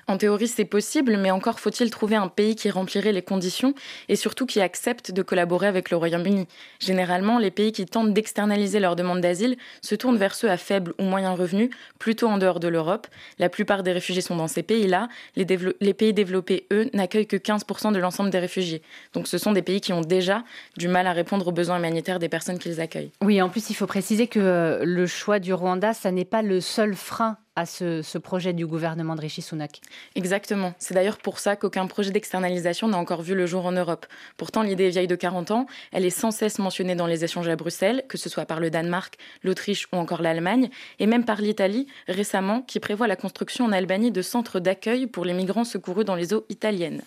En 0.08 0.18
théorie, 0.18 0.48
c'est 0.48 0.64
possible, 0.64 1.16
mais 1.16 1.30
encore 1.30 1.60
faut-il 1.60 1.90
trouver 1.90 2.16
un 2.16 2.28
pays 2.28 2.54
qui 2.54 2.70
remplirait 2.70 3.12
les 3.12 3.22
conditions 3.22 3.74
et 4.08 4.16
surtout 4.16 4.46
qui 4.46 4.60
accepte 4.60 5.10
de 5.10 5.22
collaborer 5.22 5.66
avec 5.66 5.90
le 5.90 5.96
Royaume-Uni. 5.96 6.46
Généralement, 6.78 7.38
les 7.38 7.50
pays 7.50 7.72
qui 7.72 7.86
tentent 7.86 8.12
d'externaliser 8.12 8.80
leur 8.80 8.96
demande 8.96 9.20
d'asile 9.20 9.56
se 9.82 9.94
tournent 9.94 10.16
vers 10.16 10.34
ceux 10.34 10.50
à 10.50 10.56
faible 10.56 10.94
ou 10.98 11.04
moyen 11.04 11.32
revenu, 11.32 11.70
plutôt 11.98 12.28
en 12.28 12.38
dehors 12.38 12.60
de 12.60 12.68
l'Europe. 12.68 13.06
La 13.38 13.48
plupart 13.48 13.82
des 13.82 13.92
réfugiés 13.92 14.22
sont 14.22 14.36
dans 14.36 14.48
ces 14.48 14.62
pays-là. 14.62 15.08
Les, 15.34 15.46
les, 15.80 15.94
pays 15.94 16.12
développés, 16.12 16.66
eux, 16.72 16.88
n'accueillent 16.92 17.26
que 17.26 17.36
15% 17.36 17.92
de 17.92 17.98
l'ensemble 17.98 18.30
des 18.30 18.38
réfugiés. 18.38 18.82
Donc 19.12 19.26
ce 19.26 19.38
sont 19.38 19.52
des 19.52 19.62
pays 19.62 19.80
qui 19.80 19.92
ont 19.92 20.00
déjà 20.00 20.44
du 20.76 20.88
mal 20.88 21.06
à 21.06 21.12
répondre 21.12 21.48
aux 21.48 21.52
besoins 21.52 21.78
humanitaires 21.78 22.18
des 22.18 22.28
personnes 22.28 22.58
qu'ils 22.58 22.80
accueillent. 22.80 23.10
Oui, 23.22 23.40
en 23.42 23.48
plus, 23.48 23.70
il 23.70 23.74
faut 23.74 23.86
préciser 23.86 24.26
que 24.26 24.38
euh, 24.38 24.84
le 24.84 25.06
choix 25.06 25.38
du 25.38 25.52
Rwanda, 25.52 25.92
ça 25.94 26.10
n'est 26.10 26.24
pas 26.24 26.42
le 26.42 26.60
seul 26.60 26.94
frein 26.94 27.36
à 27.56 27.64
ce, 27.64 28.18
projet 28.18 28.52
du 28.52 28.66
gouvernement 28.66 29.16
de 29.16 29.22
Rishi 29.22 29.40
Sunak. 29.40 29.80
Exactement. 30.14 30.74
C'est 30.78 30.92
d'ailleurs 30.92 31.16
pour 31.16 31.38
ça 31.38 31.56
qu'aucun 31.56 31.86
projet 31.86 32.10
d'externalisation 32.10 32.86
n'a 32.86 32.98
encore 32.98 33.22
vu 33.22 33.34
le 33.34 33.46
jour 33.46 33.64
en 33.64 33.72
Europe. 33.72 34.04
Pourtant, 34.36 34.62
l'idée 34.62 34.88
est 34.88 34.90
vieille 34.90 35.06
de 35.06 35.16
40 35.16 35.50
ans. 35.52 35.66
Elle 35.90 36.04
est 36.04 36.10
sans 36.10 36.30
cesse 36.30 36.58
mentionnée 36.58 36.94
dans 36.94 37.06
les 37.06 37.24
échanges 37.24 37.48
à 37.48 37.56
Bruxelles, 37.56 38.04
que 38.08 38.18
ce 38.18 38.28
soit 38.28 38.44
par 38.44 38.60
le 38.60 38.68
Danemark, 38.68 39.16
l'Autriche 39.42 39.88
ou 39.92 39.96
encore 39.96 40.20
l'Allemagne, 40.20 40.68
et 40.98 41.06
même 41.06 41.24
par 41.24 41.40
l'Italie 41.40 41.86
récemment, 42.08 42.60
qui 42.60 42.78
prévoit 42.78 43.06
la 43.06 43.16
construction 43.16 43.64
en 43.64 43.72
Albanie 43.72 44.10
de 44.10 44.22
centres 44.22 44.60
d'accueil 44.60 45.06
pour 45.06 45.24
les 45.24 45.32
migrants 45.32 45.64
secourus 45.64 46.04
dans 46.04 46.14
les 46.14 46.34
eaux 46.34 46.44
italiennes. 46.50 47.02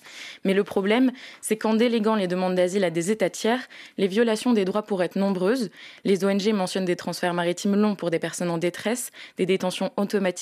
Mais 0.46 0.56
le 0.56 0.63
problème, 0.63 1.12
c'est 1.41 1.58
qu'en 1.58 1.75
déléguant 1.75 2.15
les 2.15 2.27
demandes 2.27 2.56
d'asile 2.56 2.84
à 2.84 2.89
des 2.89 3.12
États 3.12 3.29
tiers, 3.29 3.68
les 4.00 4.08
violations 4.08 4.53
des 4.53 4.65
droits 4.65 4.84
pourraient 4.84 5.06
être 5.06 5.15
nombreuses. 5.15 5.70
Les 6.06 6.25
ONG 6.25 6.51
mentionnent 6.53 6.86
des 6.86 6.96
transferts 6.96 7.36
maritimes 7.36 7.75
longs 7.75 7.96
pour 7.96 8.10
des 8.10 8.20
personnes 8.20 8.50
en 8.50 8.58
détresse, 8.58 9.12
des 9.38 9.46
détentions 9.46 9.91
automatiques 9.96 10.38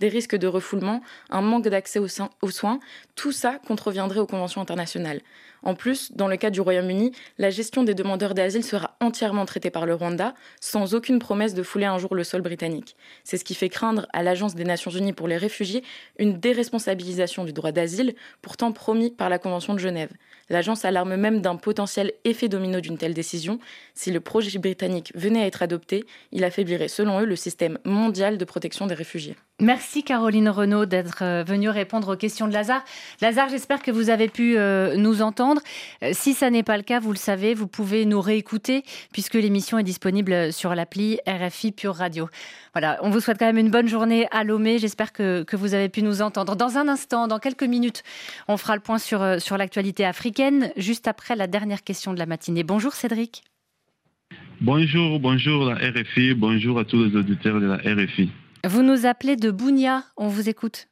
des 0.00 0.08
risques 0.08 0.36
de 0.36 0.46
refoulement, 0.46 1.02
un 1.30 1.42
manque 1.42 1.68
d'accès 1.68 1.98
aux, 1.98 2.08
soins, 2.50 2.80
tout 3.14 3.32
ça 3.32 3.58
contreviendrait 3.66 4.20
aux 4.20 4.26
conventions 4.26 4.60
internationales. 4.60 5.20
En 5.62 5.74
plus, 5.74 6.12
dans 6.12 6.28
le 6.28 6.36
cas 6.36 6.50
du 6.50 6.60
Royaume-Uni, 6.60 7.12
la 7.38 7.50
gestion 7.50 7.82
des 7.82 7.94
demandeurs 7.94 8.34
d'asile 8.34 8.64
sera 8.64 8.96
entièrement 9.00 9.46
traitée 9.46 9.70
par 9.70 9.86
le 9.86 9.94
Rwanda, 9.94 10.34
sans 10.60 10.94
aucune 10.94 11.18
promesse 11.18 11.54
de 11.54 11.62
fouler 11.62 11.86
un 11.86 11.98
jour 11.98 12.14
le 12.14 12.24
sol 12.24 12.42
britannique. 12.42 12.96
C'est 13.24 13.36
ce 13.36 13.44
qui 13.44 13.54
fait 13.54 13.68
craindre 13.68 14.06
à 14.12 14.22
l'Agence 14.22 14.54
des 14.54 14.64
Nations 14.64 14.90
Unies 14.90 15.12
pour 15.12 15.28
les 15.28 15.36
réfugiés 15.36 15.82
une 16.18 16.38
déresponsabilisation 16.38 17.44
du 17.44 17.52
droit 17.52 17.72
d'asile, 17.72 18.14
pourtant 18.42 18.72
promis 18.72 19.10
par 19.10 19.28
la 19.28 19.38
Convention 19.38 19.74
de 19.74 19.78
Genève. 19.78 20.12
L'agence 20.48 20.84
alarme 20.84 21.16
même 21.16 21.40
d'un 21.40 21.56
potentiel 21.56 22.12
effet 22.24 22.48
domino 22.48 22.80
d'une 22.80 22.98
telle 22.98 23.14
décision. 23.14 23.58
Si 23.94 24.10
le 24.10 24.20
projet 24.20 24.58
britannique 24.58 25.12
venait 25.14 25.42
à 25.42 25.46
être 25.46 25.62
adopté, 25.62 26.04
il 26.32 26.44
affaiblirait 26.44 26.88
selon 26.88 27.20
eux 27.20 27.24
le 27.24 27.36
système 27.36 27.78
mondial 27.84 28.38
de 28.38 28.44
protection 28.44 28.86
des 28.86 28.94
réfugiés. 28.94 29.36
Merci 29.62 30.04
Caroline 30.04 30.50
Renaud 30.50 30.84
d'être 30.84 31.22
euh, 31.22 31.42
venue 31.42 31.70
répondre 31.70 32.12
aux 32.12 32.16
questions 32.16 32.46
de 32.46 32.52
Lazare. 32.52 32.84
Lazare, 33.22 33.48
j'espère 33.48 33.80
que 33.80 33.90
vous 33.90 34.10
avez 34.10 34.28
pu 34.28 34.58
euh, 34.58 34.98
nous 34.98 35.22
entendre. 35.22 35.62
Euh, 36.02 36.10
si 36.12 36.34
ça 36.34 36.50
n'est 36.50 36.62
pas 36.62 36.76
le 36.76 36.82
cas, 36.82 37.00
vous 37.00 37.10
le 37.10 37.16
savez, 37.16 37.54
vous 37.54 37.66
pouvez 37.66 38.04
nous 38.04 38.20
réécouter 38.20 38.82
puisque 39.14 39.32
l'émission 39.32 39.78
est 39.78 39.82
disponible 39.82 40.52
sur 40.52 40.74
l'appli 40.74 41.20
RFI 41.26 41.72
Pure 41.72 41.94
Radio. 41.94 42.28
Voilà, 42.74 42.98
on 43.00 43.08
vous 43.08 43.20
souhaite 43.20 43.38
quand 43.38 43.46
même 43.46 43.56
une 43.56 43.70
bonne 43.70 43.88
journée 43.88 44.28
à 44.30 44.44
Lomé. 44.44 44.76
J'espère 44.78 45.14
que, 45.14 45.46
vous 45.56 45.72
avez 45.72 45.88
pu 45.88 46.02
nous 46.02 46.20
entendre. 46.20 46.54
Dans 46.54 46.76
un 46.76 46.86
instant, 46.86 47.26
dans 47.26 47.38
quelques 47.38 47.62
minutes, 47.62 48.02
on 48.48 48.58
fera 48.58 48.74
le 48.74 48.82
point 48.82 48.98
sur, 48.98 49.40
sur 49.40 49.56
l'actualité 49.56 50.04
africaine, 50.04 50.70
juste 50.76 51.08
après 51.08 51.34
la 51.34 51.46
dernière 51.46 51.82
question 51.82 52.12
de 52.12 52.18
la 52.18 52.26
matinée. 52.26 52.62
Bonjour 52.62 52.92
Cédric. 52.92 53.42
Bonjour, 54.60 55.18
bonjour 55.18 55.64
la 55.64 55.76
RFI, 55.76 56.34
bonjour 56.34 56.78
à 56.78 56.84
tous 56.84 57.02
les 57.02 57.16
auditeurs 57.16 57.58
de 57.58 57.66
la 57.66 57.76
RFI. 57.76 58.28
Vous 58.68 58.82
nous 58.82 59.06
appelez 59.06 59.36
de 59.36 59.52
Bounia, 59.52 60.02
on 60.16 60.26
vous 60.26 60.48
écoute. 60.48 60.88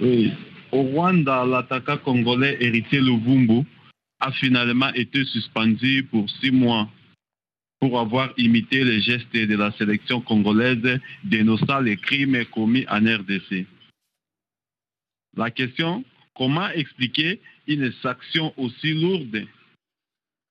Oui, 0.00 0.32
au 0.72 0.80
Rwanda, 0.80 1.44
l'attaquant 1.44 1.98
congolais 1.98 2.56
héritier 2.60 2.98
Luvumbu 2.98 3.66
a 4.20 4.32
finalement 4.32 4.90
été 4.94 5.22
suspendu 5.26 6.04
pour 6.10 6.30
six 6.30 6.50
mois 6.50 6.88
pour 7.78 8.00
avoir 8.00 8.32
imité 8.38 8.84
les 8.84 9.02
gestes 9.02 9.34
de 9.34 9.54
la 9.54 9.70
sélection 9.72 10.22
congolaise 10.22 10.98
dénonçant 11.24 11.80
les 11.80 11.98
crimes 11.98 12.42
commis 12.46 12.86
en 12.88 13.00
RDC. 13.00 13.66
La 15.36 15.50
question, 15.50 16.04
comment 16.34 16.70
expliquer 16.70 17.38
une 17.66 17.92
sanction 18.00 18.54
aussi 18.56 18.94
lourde? 18.94 19.44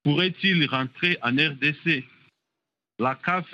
Pourrait-il 0.04 0.64
rentrer 0.66 1.18
en 1.22 1.32
RDC 1.32 2.04
La 3.00 3.16
CAF 3.16 3.52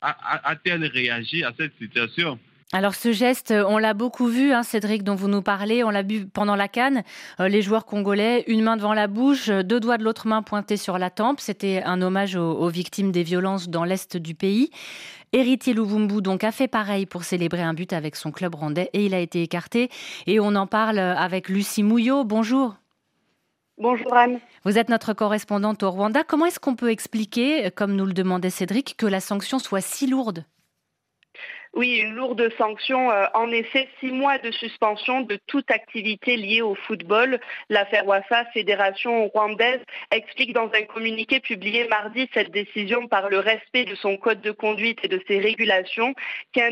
a-t-elle 0.00 0.84
réagi 0.84 1.44
à 1.44 1.52
cette 1.56 1.72
situation 1.78 2.38
Alors 2.72 2.94
ce 2.94 3.12
geste, 3.12 3.52
on 3.52 3.78
l'a 3.78 3.94
beaucoup 3.94 4.26
vu, 4.26 4.52
hein, 4.52 4.62
Cédric, 4.62 5.02
dont 5.02 5.14
vous 5.14 5.28
nous 5.28 5.42
parlez, 5.42 5.84
on 5.84 5.90
l'a 5.90 6.02
vu 6.02 6.26
pendant 6.26 6.56
la 6.56 6.68
canne. 6.68 7.02
Euh, 7.40 7.48
les 7.48 7.62
joueurs 7.62 7.86
congolais, 7.86 8.44
une 8.46 8.62
main 8.62 8.76
devant 8.76 8.94
la 8.94 9.06
bouche, 9.06 9.48
deux 9.48 9.80
doigts 9.80 9.98
de 9.98 10.04
l'autre 10.04 10.26
main 10.26 10.42
pointés 10.42 10.76
sur 10.76 10.98
la 10.98 11.10
tempe. 11.10 11.40
C'était 11.40 11.82
un 11.82 12.02
hommage 12.02 12.36
aux, 12.36 12.68
victimes 12.68 13.12
des 13.12 13.22
violences 13.22 13.68
dans 13.68 13.84
l'est 13.84 14.16
du 14.16 14.34
pays. 14.34 14.70
Héritier 15.32 15.74
Luvumbu 15.74 16.22
donc 16.22 16.44
a 16.44 16.52
fait 16.52 16.68
pareil 16.68 17.04
pour 17.04 17.24
célébrer 17.24 17.62
un 17.62 17.74
but 17.74 17.92
avec 17.92 18.16
son 18.16 18.30
club 18.30 18.54
rwandais 18.54 18.90
et 18.92 19.06
il 19.06 19.14
a 19.14 19.18
été 19.18 19.42
écarté. 19.42 19.90
Et 20.26 20.40
on 20.40 20.54
en 20.54 20.66
parle 20.66 20.98
avec 20.98 21.48
Lucie 21.48 21.82
Mouillot. 21.82 22.24
Bonjour. 22.24 22.76
Bonjour 23.78 24.14
Anne. 24.14 24.40
Vous 24.64 24.78
êtes 24.78 24.88
notre 24.88 25.12
correspondante 25.12 25.82
au 25.82 25.90
Rwanda. 25.90 26.24
Comment 26.24 26.46
est-ce 26.46 26.58
qu'on 26.58 26.76
peut 26.76 26.90
expliquer, 26.90 27.70
comme 27.70 27.94
nous 27.94 28.06
le 28.06 28.14
demandait 28.14 28.48
Cédric, 28.48 28.96
que 28.96 29.04
la 29.04 29.20
sanction 29.20 29.58
soit 29.58 29.82
si 29.82 30.06
lourde? 30.06 30.44
Oui, 31.76 31.98
une 31.98 32.14
lourde 32.14 32.50
sanction. 32.56 33.10
Euh, 33.10 33.26
en 33.34 33.50
effet, 33.52 33.86
six 34.00 34.10
mois 34.10 34.38
de 34.38 34.50
suspension 34.50 35.20
de 35.20 35.38
toute 35.46 35.70
activité 35.70 36.38
liée 36.38 36.62
au 36.62 36.74
football. 36.74 37.38
L'affaire 37.68 38.06
Wafa, 38.06 38.46
fédération 38.54 39.28
rwandaise, 39.28 39.82
explique 40.10 40.54
dans 40.54 40.70
un 40.72 40.82
communiqué 40.84 41.38
publié 41.38 41.86
mardi 41.88 42.30
cette 42.32 42.50
décision 42.50 43.08
par 43.08 43.28
le 43.28 43.40
respect 43.40 43.84
de 43.84 43.94
son 43.94 44.16
code 44.16 44.40
de 44.40 44.52
conduite 44.52 45.00
et 45.02 45.08
de 45.08 45.20
ses 45.28 45.38
régulations 45.38 46.14
qui, 46.54 46.62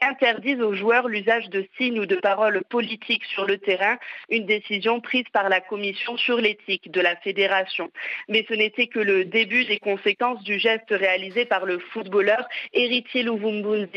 interdisent 0.00 0.62
aux 0.62 0.74
joueurs 0.74 1.08
l'usage 1.08 1.48
de 1.48 1.66
signes 1.76 1.98
ou 1.98 2.06
de 2.06 2.14
paroles 2.14 2.62
politiques 2.70 3.24
sur 3.24 3.46
le 3.46 3.58
terrain, 3.58 3.98
une 4.28 4.46
décision 4.46 5.00
prise 5.00 5.28
par 5.32 5.48
la 5.48 5.60
commission 5.60 6.16
sur 6.16 6.36
l'éthique 6.36 6.92
de 6.92 7.00
la 7.00 7.16
fédération. 7.16 7.90
Mais 8.28 8.46
ce 8.48 8.54
n'était 8.54 8.86
que 8.86 9.00
le 9.00 9.24
début 9.24 9.64
des 9.64 9.78
conséquences 9.78 10.42
du 10.44 10.60
geste 10.60 10.90
réalisé 10.90 11.46
par 11.46 11.66
le 11.66 11.80
footballeur 11.80 12.46
héritier 12.72 13.24
Luvumbu 13.24 13.88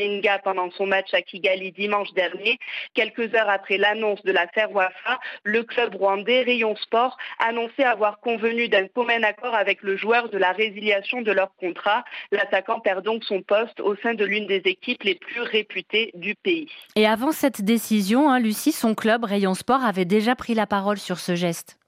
pendant 0.42 0.70
son 0.70 0.86
match 0.86 1.12
à 1.12 1.22
Kigali 1.22 1.72
dimanche 1.72 2.12
dernier. 2.14 2.58
Quelques 2.94 3.34
heures 3.34 3.48
après 3.48 3.76
l'annonce 3.76 4.22
de 4.22 4.32
l'affaire 4.32 4.72
Wafa, 4.72 5.20
le 5.42 5.62
club 5.62 5.94
rwandais 5.94 6.42
Rayon 6.42 6.76
Sport 6.76 7.16
annonçait 7.38 7.84
avoir 7.84 8.20
convenu 8.20 8.68
d'un 8.68 8.88
commun 8.88 9.22
accord 9.22 9.54
avec 9.54 9.82
le 9.82 9.96
joueur 9.96 10.30
de 10.30 10.38
la 10.38 10.52
résiliation 10.52 11.22
de 11.22 11.32
leur 11.32 11.54
contrat. 11.56 12.04
L'attaquant 12.32 12.80
perd 12.80 13.04
donc 13.04 13.24
son 13.24 13.42
poste 13.42 13.80
au 13.80 13.96
sein 13.96 14.14
de 14.14 14.24
l'une 14.24 14.46
des 14.46 14.62
équipes 14.64 15.02
les 15.02 15.14
plus 15.14 15.42
réputées 15.42 16.10
du 16.14 16.34
pays. 16.34 16.70
Et 16.96 17.06
avant 17.06 17.32
cette 17.32 17.62
décision, 17.62 18.30
hein, 18.30 18.40
Lucie, 18.40 18.72
son 18.72 18.94
club 18.94 19.24
Rayon 19.24 19.54
Sport 19.54 19.84
avait 19.84 20.04
déjà 20.04 20.34
pris 20.34 20.54
la 20.54 20.66
parole 20.66 20.98
sur 20.98 21.18
ce 21.18 21.34
geste. 21.34 21.78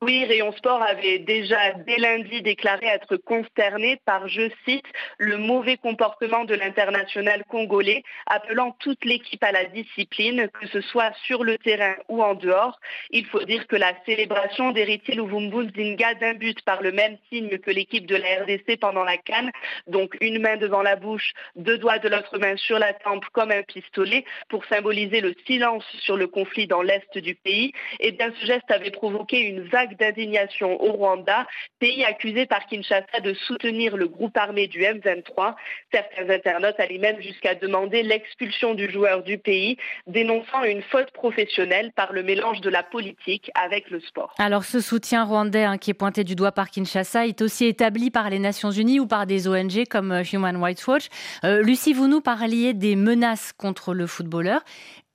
Oui, 0.00 0.24
Rayon 0.24 0.52
Sport 0.52 0.80
avait 0.80 1.18
déjà 1.18 1.72
dès 1.84 1.96
lundi 1.96 2.40
déclaré 2.40 2.86
être 2.86 3.16
consterné 3.16 4.00
par, 4.04 4.28
je 4.28 4.48
cite, 4.64 4.86
le 5.18 5.38
mauvais 5.38 5.76
comportement 5.76 6.44
de 6.44 6.54
l'international 6.54 7.42
congolais, 7.48 8.04
appelant 8.26 8.76
toute 8.78 9.04
l'équipe 9.04 9.42
à 9.42 9.50
la 9.50 9.64
discipline, 9.64 10.48
que 10.52 10.68
ce 10.68 10.80
soit 10.82 11.12
sur 11.24 11.42
le 11.42 11.58
terrain 11.58 11.96
ou 12.08 12.22
en 12.22 12.34
dehors. 12.34 12.78
Il 13.10 13.26
faut 13.26 13.42
dire 13.42 13.66
que 13.66 13.74
la 13.74 13.92
célébration 14.06 14.70
d'Héritier 14.70 15.16
Luvumbu 15.16 15.68
Zinga 15.74 16.14
d'un 16.14 16.34
but 16.34 16.62
par 16.62 16.80
le 16.80 16.92
même 16.92 17.18
signe 17.28 17.58
que 17.58 17.72
l'équipe 17.72 18.06
de 18.06 18.14
la 18.14 18.44
RDC 18.44 18.78
pendant 18.80 19.02
la 19.02 19.16
canne, 19.16 19.50
donc 19.88 20.16
une 20.20 20.38
main 20.38 20.58
devant 20.58 20.82
la 20.82 20.94
bouche, 20.94 21.32
deux 21.56 21.76
doigts 21.76 21.98
de 21.98 22.08
l'autre 22.08 22.38
main 22.38 22.56
sur 22.56 22.78
la 22.78 22.92
tempe 22.92 23.24
comme 23.32 23.50
un 23.50 23.64
pistolet, 23.64 24.24
pour 24.48 24.64
symboliser 24.66 25.20
le 25.20 25.34
silence 25.44 25.84
sur 25.98 26.16
le 26.16 26.28
conflit 26.28 26.68
dans 26.68 26.82
l'est 26.82 27.18
du 27.18 27.34
pays, 27.34 27.72
et 27.98 28.12
bien 28.12 28.32
ce 28.38 28.46
geste 28.46 28.70
avait 28.70 28.92
provoqué 28.92 29.40
une 29.40 29.62
vague 29.62 29.87
d'indignation 29.96 30.82
au 30.82 30.92
Rwanda, 30.92 31.46
pays 31.78 32.04
accusé 32.04 32.46
par 32.46 32.66
Kinshasa 32.66 33.20
de 33.22 33.34
soutenir 33.34 33.96
le 33.96 34.08
groupe 34.08 34.36
armé 34.36 34.66
du 34.66 34.80
M23. 34.80 35.54
Certains 35.92 36.30
internautes 36.30 36.78
allaient 36.78 36.98
même 36.98 37.20
jusqu'à 37.20 37.54
demander 37.54 38.02
l'expulsion 38.02 38.74
du 38.74 38.90
joueur 38.90 39.22
du 39.22 39.38
pays, 39.38 39.76
dénonçant 40.06 40.64
une 40.64 40.82
faute 40.82 41.10
professionnelle 41.12 41.92
par 41.92 42.12
le 42.12 42.22
mélange 42.22 42.60
de 42.60 42.70
la 42.70 42.82
politique 42.82 43.50
avec 43.54 43.90
le 43.90 44.00
sport. 44.00 44.34
Alors 44.38 44.64
ce 44.64 44.80
soutien 44.80 45.24
rwandais 45.24 45.64
hein, 45.64 45.78
qui 45.78 45.90
est 45.90 45.94
pointé 45.94 46.24
du 46.24 46.34
doigt 46.34 46.52
par 46.52 46.70
Kinshasa 46.70 47.26
est 47.26 47.40
aussi 47.42 47.66
établi 47.66 48.10
par 48.10 48.30
les 48.30 48.38
Nations 48.38 48.70
Unies 48.70 49.00
ou 49.00 49.06
par 49.06 49.26
des 49.26 49.48
ONG 49.48 49.86
comme 49.88 50.12
euh, 50.12 50.22
Human 50.22 50.62
Rights 50.62 50.86
Watch. 50.86 51.08
Euh, 51.44 51.62
Lucie, 51.62 51.92
vous 51.92 52.08
nous 52.08 52.20
parliez 52.20 52.74
des 52.74 52.96
menaces 52.96 53.52
contre 53.52 53.94
le 53.94 54.06
footballeur 54.06 54.62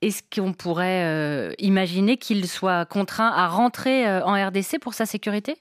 est-ce 0.07 0.21
qu'on 0.33 0.53
pourrait 0.53 1.05
euh, 1.05 1.53
imaginer 1.59 2.17
qu'il 2.17 2.47
soit 2.47 2.85
contraint 2.85 3.29
à 3.29 3.47
rentrer 3.47 4.07
euh, 4.07 4.23
en 4.23 4.33
RDC 4.33 4.79
pour 4.81 4.93
sa 4.93 5.05
sécurité? 5.05 5.57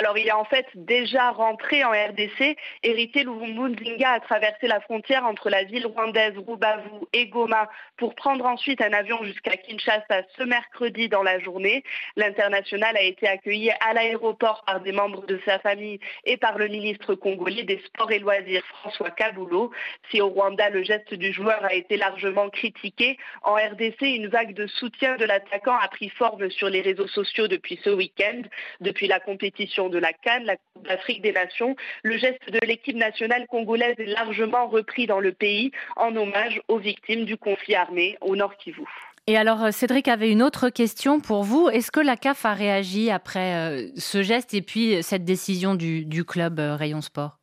Alors 0.00 0.16
il 0.16 0.26
est 0.26 0.32
en 0.32 0.46
fait 0.46 0.66
déjà 0.74 1.30
rentré 1.30 1.84
en 1.84 1.90
RDC. 1.90 2.56
Hérité 2.82 3.22
Luvumbu 3.22 4.02
a 4.02 4.18
traversé 4.20 4.66
la 4.66 4.80
frontière 4.80 5.26
entre 5.26 5.50
la 5.50 5.64
ville 5.64 5.86
rwandaise 5.86 6.38
Rubavu 6.38 7.04
et 7.12 7.26
Goma 7.26 7.68
pour 7.98 8.14
prendre 8.14 8.46
ensuite 8.46 8.80
un 8.80 8.94
avion 8.94 9.22
jusqu'à 9.24 9.58
Kinshasa 9.58 10.22
ce 10.38 10.42
mercredi 10.44 11.10
dans 11.10 11.22
la 11.22 11.38
journée. 11.38 11.84
L'international 12.16 12.96
a 12.96 13.02
été 13.02 13.28
accueilli 13.28 13.70
à 13.72 13.92
l'aéroport 13.92 14.64
par 14.64 14.80
des 14.80 14.92
membres 14.92 15.26
de 15.26 15.38
sa 15.44 15.58
famille 15.58 16.00
et 16.24 16.38
par 16.38 16.56
le 16.56 16.68
ministre 16.68 17.14
congolais 17.14 17.64
des 17.64 17.82
Sports 17.84 18.10
et 18.10 18.20
Loisirs 18.20 18.64
François 18.68 19.10
Kaboulou. 19.10 19.70
Si 20.10 20.22
au 20.22 20.28
Rwanda 20.28 20.70
le 20.70 20.82
geste 20.82 21.12
du 21.12 21.30
joueur 21.30 21.62
a 21.62 21.74
été 21.74 21.98
largement 21.98 22.48
critiqué, 22.48 23.18
en 23.42 23.52
RDC 23.52 24.00
une 24.00 24.28
vague 24.28 24.54
de 24.54 24.66
soutien 24.66 25.16
de 25.16 25.26
l'attaquant 25.26 25.76
a 25.76 25.88
pris 25.88 26.08
forme 26.08 26.50
sur 26.50 26.70
les 26.70 26.80
réseaux 26.80 27.08
sociaux 27.08 27.48
depuis 27.48 27.78
ce 27.84 27.90
week-end, 27.90 28.40
depuis 28.80 29.06
la 29.06 29.20
compétition 29.20 29.89
de 29.90 29.98
la 29.98 30.12
Cannes, 30.12 30.44
la 30.44 30.56
Coupe 30.56 30.86
d'Afrique 30.86 31.22
des 31.22 31.32
Nations, 31.32 31.76
le 32.02 32.16
geste 32.16 32.50
de 32.50 32.58
l'équipe 32.66 32.96
nationale 32.96 33.46
congolaise 33.48 33.94
est 33.98 34.06
largement 34.06 34.68
repris 34.68 35.06
dans 35.06 35.20
le 35.20 35.32
pays 35.32 35.70
en 35.96 36.14
hommage 36.16 36.60
aux 36.68 36.78
victimes 36.78 37.24
du 37.24 37.36
conflit 37.36 37.74
armé 37.74 38.16
au 38.20 38.36
Nord 38.36 38.56
Kivu. 38.56 38.86
Et 39.26 39.36
alors, 39.36 39.62
euh, 39.62 39.70
Cédric 39.70 40.08
avait 40.08 40.30
une 40.30 40.42
autre 40.42 40.70
question 40.70 41.20
pour 41.20 41.44
vous. 41.44 41.68
Est-ce 41.68 41.90
que 41.90 42.00
la 42.00 42.16
CAF 42.16 42.44
a 42.44 42.54
réagi 42.54 43.10
après 43.10 43.54
euh, 43.54 43.88
ce 43.96 44.22
geste 44.22 44.54
et 44.54 44.62
puis 44.62 45.02
cette 45.02 45.24
décision 45.24 45.74
du, 45.74 46.04
du 46.04 46.24
club 46.24 46.58
euh, 46.58 46.74
Rayon 46.74 47.00
Sport? 47.00 47.39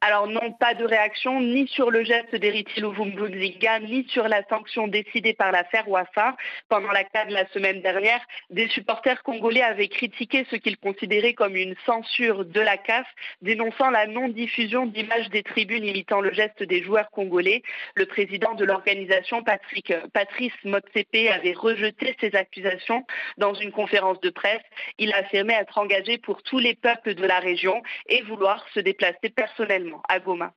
Alors 0.00 0.28
non, 0.28 0.52
pas 0.52 0.74
de 0.74 0.84
réaction 0.84 1.40
ni 1.40 1.66
sur 1.66 1.90
le 1.90 2.04
geste 2.04 2.36
d'Eriti 2.36 2.80
Luvumbuziga, 2.80 3.80
ni 3.80 4.06
sur 4.08 4.28
la 4.28 4.44
sanction 4.44 4.86
décidée 4.86 5.32
par 5.32 5.50
l'affaire 5.50 5.88
Wafa. 5.88 6.36
Pendant 6.68 6.92
la 6.92 7.02
CAD 7.02 7.30
la 7.30 7.48
semaine 7.48 7.82
dernière, 7.82 8.20
des 8.50 8.68
supporters 8.68 9.24
congolais 9.24 9.62
avaient 9.62 9.88
critiqué 9.88 10.46
ce 10.52 10.56
qu'ils 10.56 10.76
considéraient 10.76 11.34
comme 11.34 11.56
une 11.56 11.74
censure 11.84 12.44
de 12.44 12.60
la 12.60 12.76
CAF, 12.76 13.08
dénonçant 13.42 13.90
la 13.90 14.06
non-diffusion 14.06 14.86
d'images 14.86 15.30
des 15.30 15.42
tribunes 15.42 15.84
imitant 15.84 16.20
le 16.20 16.32
geste 16.32 16.62
des 16.62 16.80
joueurs 16.80 17.10
congolais. 17.10 17.62
Le 17.96 18.06
président 18.06 18.54
de 18.54 18.64
l'organisation, 18.64 19.42
Patrice 19.42 20.52
Motsepe, 20.62 21.28
avait 21.34 21.54
rejeté 21.54 22.14
ces 22.20 22.36
accusations 22.36 23.04
dans 23.36 23.54
une 23.54 23.72
conférence 23.72 24.20
de 24.20 24.30
presse. 24.30 24.62
Il 24.98 25.12
affirmait 25.12 25.54
être 25.54 25.76
engagé 25.76 26.18
pour 26.18 26.44
tous 26.44 26.60
les 26.60 26.76
peuples 26.76 27.16
de 27.16 27.26
la 27.26 27.40
région 27.40 27.82
et 28.08 28.22
vouloir 28.22 28.64
se 28.74 28.78
déplacer 28.78 29.30
personnellement 29.34 29.87
à 30.08 30.18
Goma. 30.20 30.52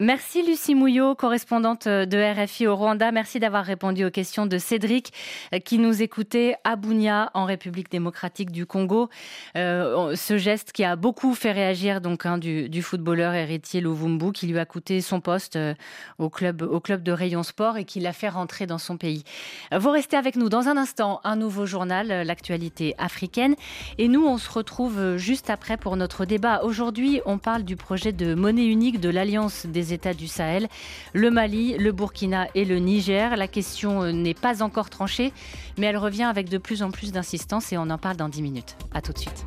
Merci 0.00 0.42
Lucie 0.44 0.74
Mouillot, 0.74 1.14
correspondante 1.14 1.86
de 1.86 2.44
RFI 2.44 2.66
au 2.66 2.74
Rwanda. 2.74 3.12
Merci 3.12 3.38
d'avoir 3.38 3.64
répondu 3.64 4.04
aux 4.04 4.10
questions 4.10 4.44
de 4.44 4.58
Cédric 4.58 5.12
euh, 5.52 5.60
qui 5.60 5.78
nous 5.78 6.02
écoutait 6.02 6.56
à 6.64 6.74
Bunia 6.74 7.30
en 7.32 7.44
République 7.44 7.92
démocratique 7.92 8.50
du 8.50 8.66
Congo. 8.66 9.08
Euh, 9.56 10.16
ce 10.16 10.36
geste 10.36 10.72
qui 10.72 10.82
a 10.82 10.96
beaucoup 10.96 11.32
fait 11.36 11.52
réagir 11.52 12.00
donc 12.00 12.26
hein, 12.26 12.38
du, 12.38 12.82
footballeur 12.82 13.34
héritier 13.34 13.80
Luvumbu 13.80 14.32
qui 14.32 14.48
lui 14.48 14.58
a 14.58 14.66
coûté 14.66 15.00
son 15.00 15.20
poste 15.20 15.54
euh, 15.54 15.74
au 16.18 16.28
club 16.28 16.62
au 16.62 16.80
club 16.80 17.04
de 17.04 17.12
Rayon 17.12 17.44
Sport 17.44 17.76
et 17.76 17.84
qui 17.84 18.00
l'a 18.00 18.12
fait 18.12 18.28
rentrer 18.28 18.66
dans 18.66 18.78
son 18.78 18.96
pays. 18.96 19.22
Vous 19.70 19.90
restez 19.90 20.16
avec 20.16 20.34
nous 20.34 20.48
dans 20.48 20.66
un 20.66 20.76
instant, 20.76 21.20
un 21.22 21.36
nouveau 21.36 21.66
journal, 21.66 22.08
l'actualité 22.26 22.96
africaine 22.98 23.54
et 23.98 24.08
nous 24.08 24.26
on 24.26 24.38
se 24.38 24.50
retrouve 24.50 25.18
juste 25.18 25.50
après 25.50 25.76
pour 25.76 25.96
notre 25.96 26.24
débat. 26.24 26.64
Aujourd'hui, 26.64 27.20
on 27.26 27.38
parle 27.38 27.62
du 27.62 27.76
projet 27.76 28.10
de 28.10 28.34
monnaie 28.34 28.66
unique 28.66 28.98
de 28.98 29.08
l'Alliance 29.08 29.66
des 29.66 29.83
États 29.92 30.14
du 30.14 30.26
Sahel, 30.28 30.68
le 31.12 31.30
Mali, 31.30 31.76
le 31.78 31.92
Burkina 31.92 32.48
et 32.54 32.64
le 32.64 32.78
Niger. 32.78 33.36
La 33.36 33.48
question 33.48 34.02
euh, 34.02 34.12
n'est 34.12 34.34
pas 34.34 34.62
encore 34.62 34.90
tranchée, 34.90 35.32
mais 35.78 35.86
elle 35.86 35.96
revient 35.96 36.24
avec 36.24 36.48
de 36.48 36.58
plus 36.58 36.82
en 36.82 36.90
plus 36.90 37.12
d'insistance 37.12 37.72
et 37.72 37.78
on 37.78 37.90
en 37.90 37.98
parle 37.98 38.16
dans 38.16 38.28
10 38.28 38.42
minutes. 38.42 38.76
A 38.92 39.00
tout 39.00 39.12
de 39.12 39.18
suite. 39.18 39.46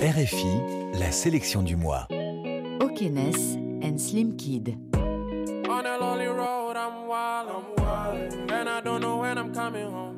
RFI, 0.00 0.98
la 0.98 1.10
sélection 1.10 1.62
du 1.62 1.76
mois. 1.76 2.06
Okenes 2.80 3.58
and 3.82 3.98
Slim 3.98 4.36
Kid. 4.36 4.76
On 5.68 5.84
a 5.84 5.98
lonely 5.98 6.28
road, 6.28 6.76
I'm 6.76 7.06
wild, 7.08 7.48
I'm 7.50 7.84
wild. 7.84 8.50
And 8.50 8.68
I 8.68 8.80
don't 8.80 9.00
know 9.00 9.20
when 9.20 9.36
I'm 9.36 9.52
coming 9.52 9.90
home. 9.90 10.08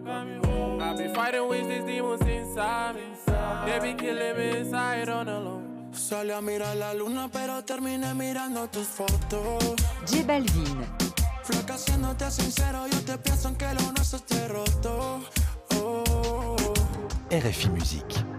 I've 0.81 0.97
been 0.97 1.15
fighting 1.15 1.49
with 1.49 1.69
these 1.69 1.85
demons 1.85 2.21
inside 2.23 2.97
me. 2.97 3.03
They 3.67 3.79
be 3.79 3.95
killing 3.95 4.37
me 4.37 4.59
inside 4.59 5.09
on 5.09 5.27
the 5.27 5.39
Salí 6.11 6.33
a 6.33 6.41
mirar 6.41 6.75
la 6.75 6.93
luna, 6.93 7.29
pero 7.33 7.63
terminé 7.65 8.13
mirando 8.15 8.69
tus 8.69 8.89
fotos. 8.89 9.63
J 10.11 10.25
Balvin. 10.27 10.85
Flaca, 11.45 11.79
siéndote 11.79 12.29
sincero, 12.33 12.85
yo 12.89 13.01
te 13.05 13.17
pienso 13.19 13.57
que 13.57 13.73
lo 13.75 13.93
nuestro 13.93 14.19
esté 14.19 14.49
roto. 14.49 15.21
Oh. 15.77 16.57
RFI 17.31 17.69
Musique. 17.69 18.30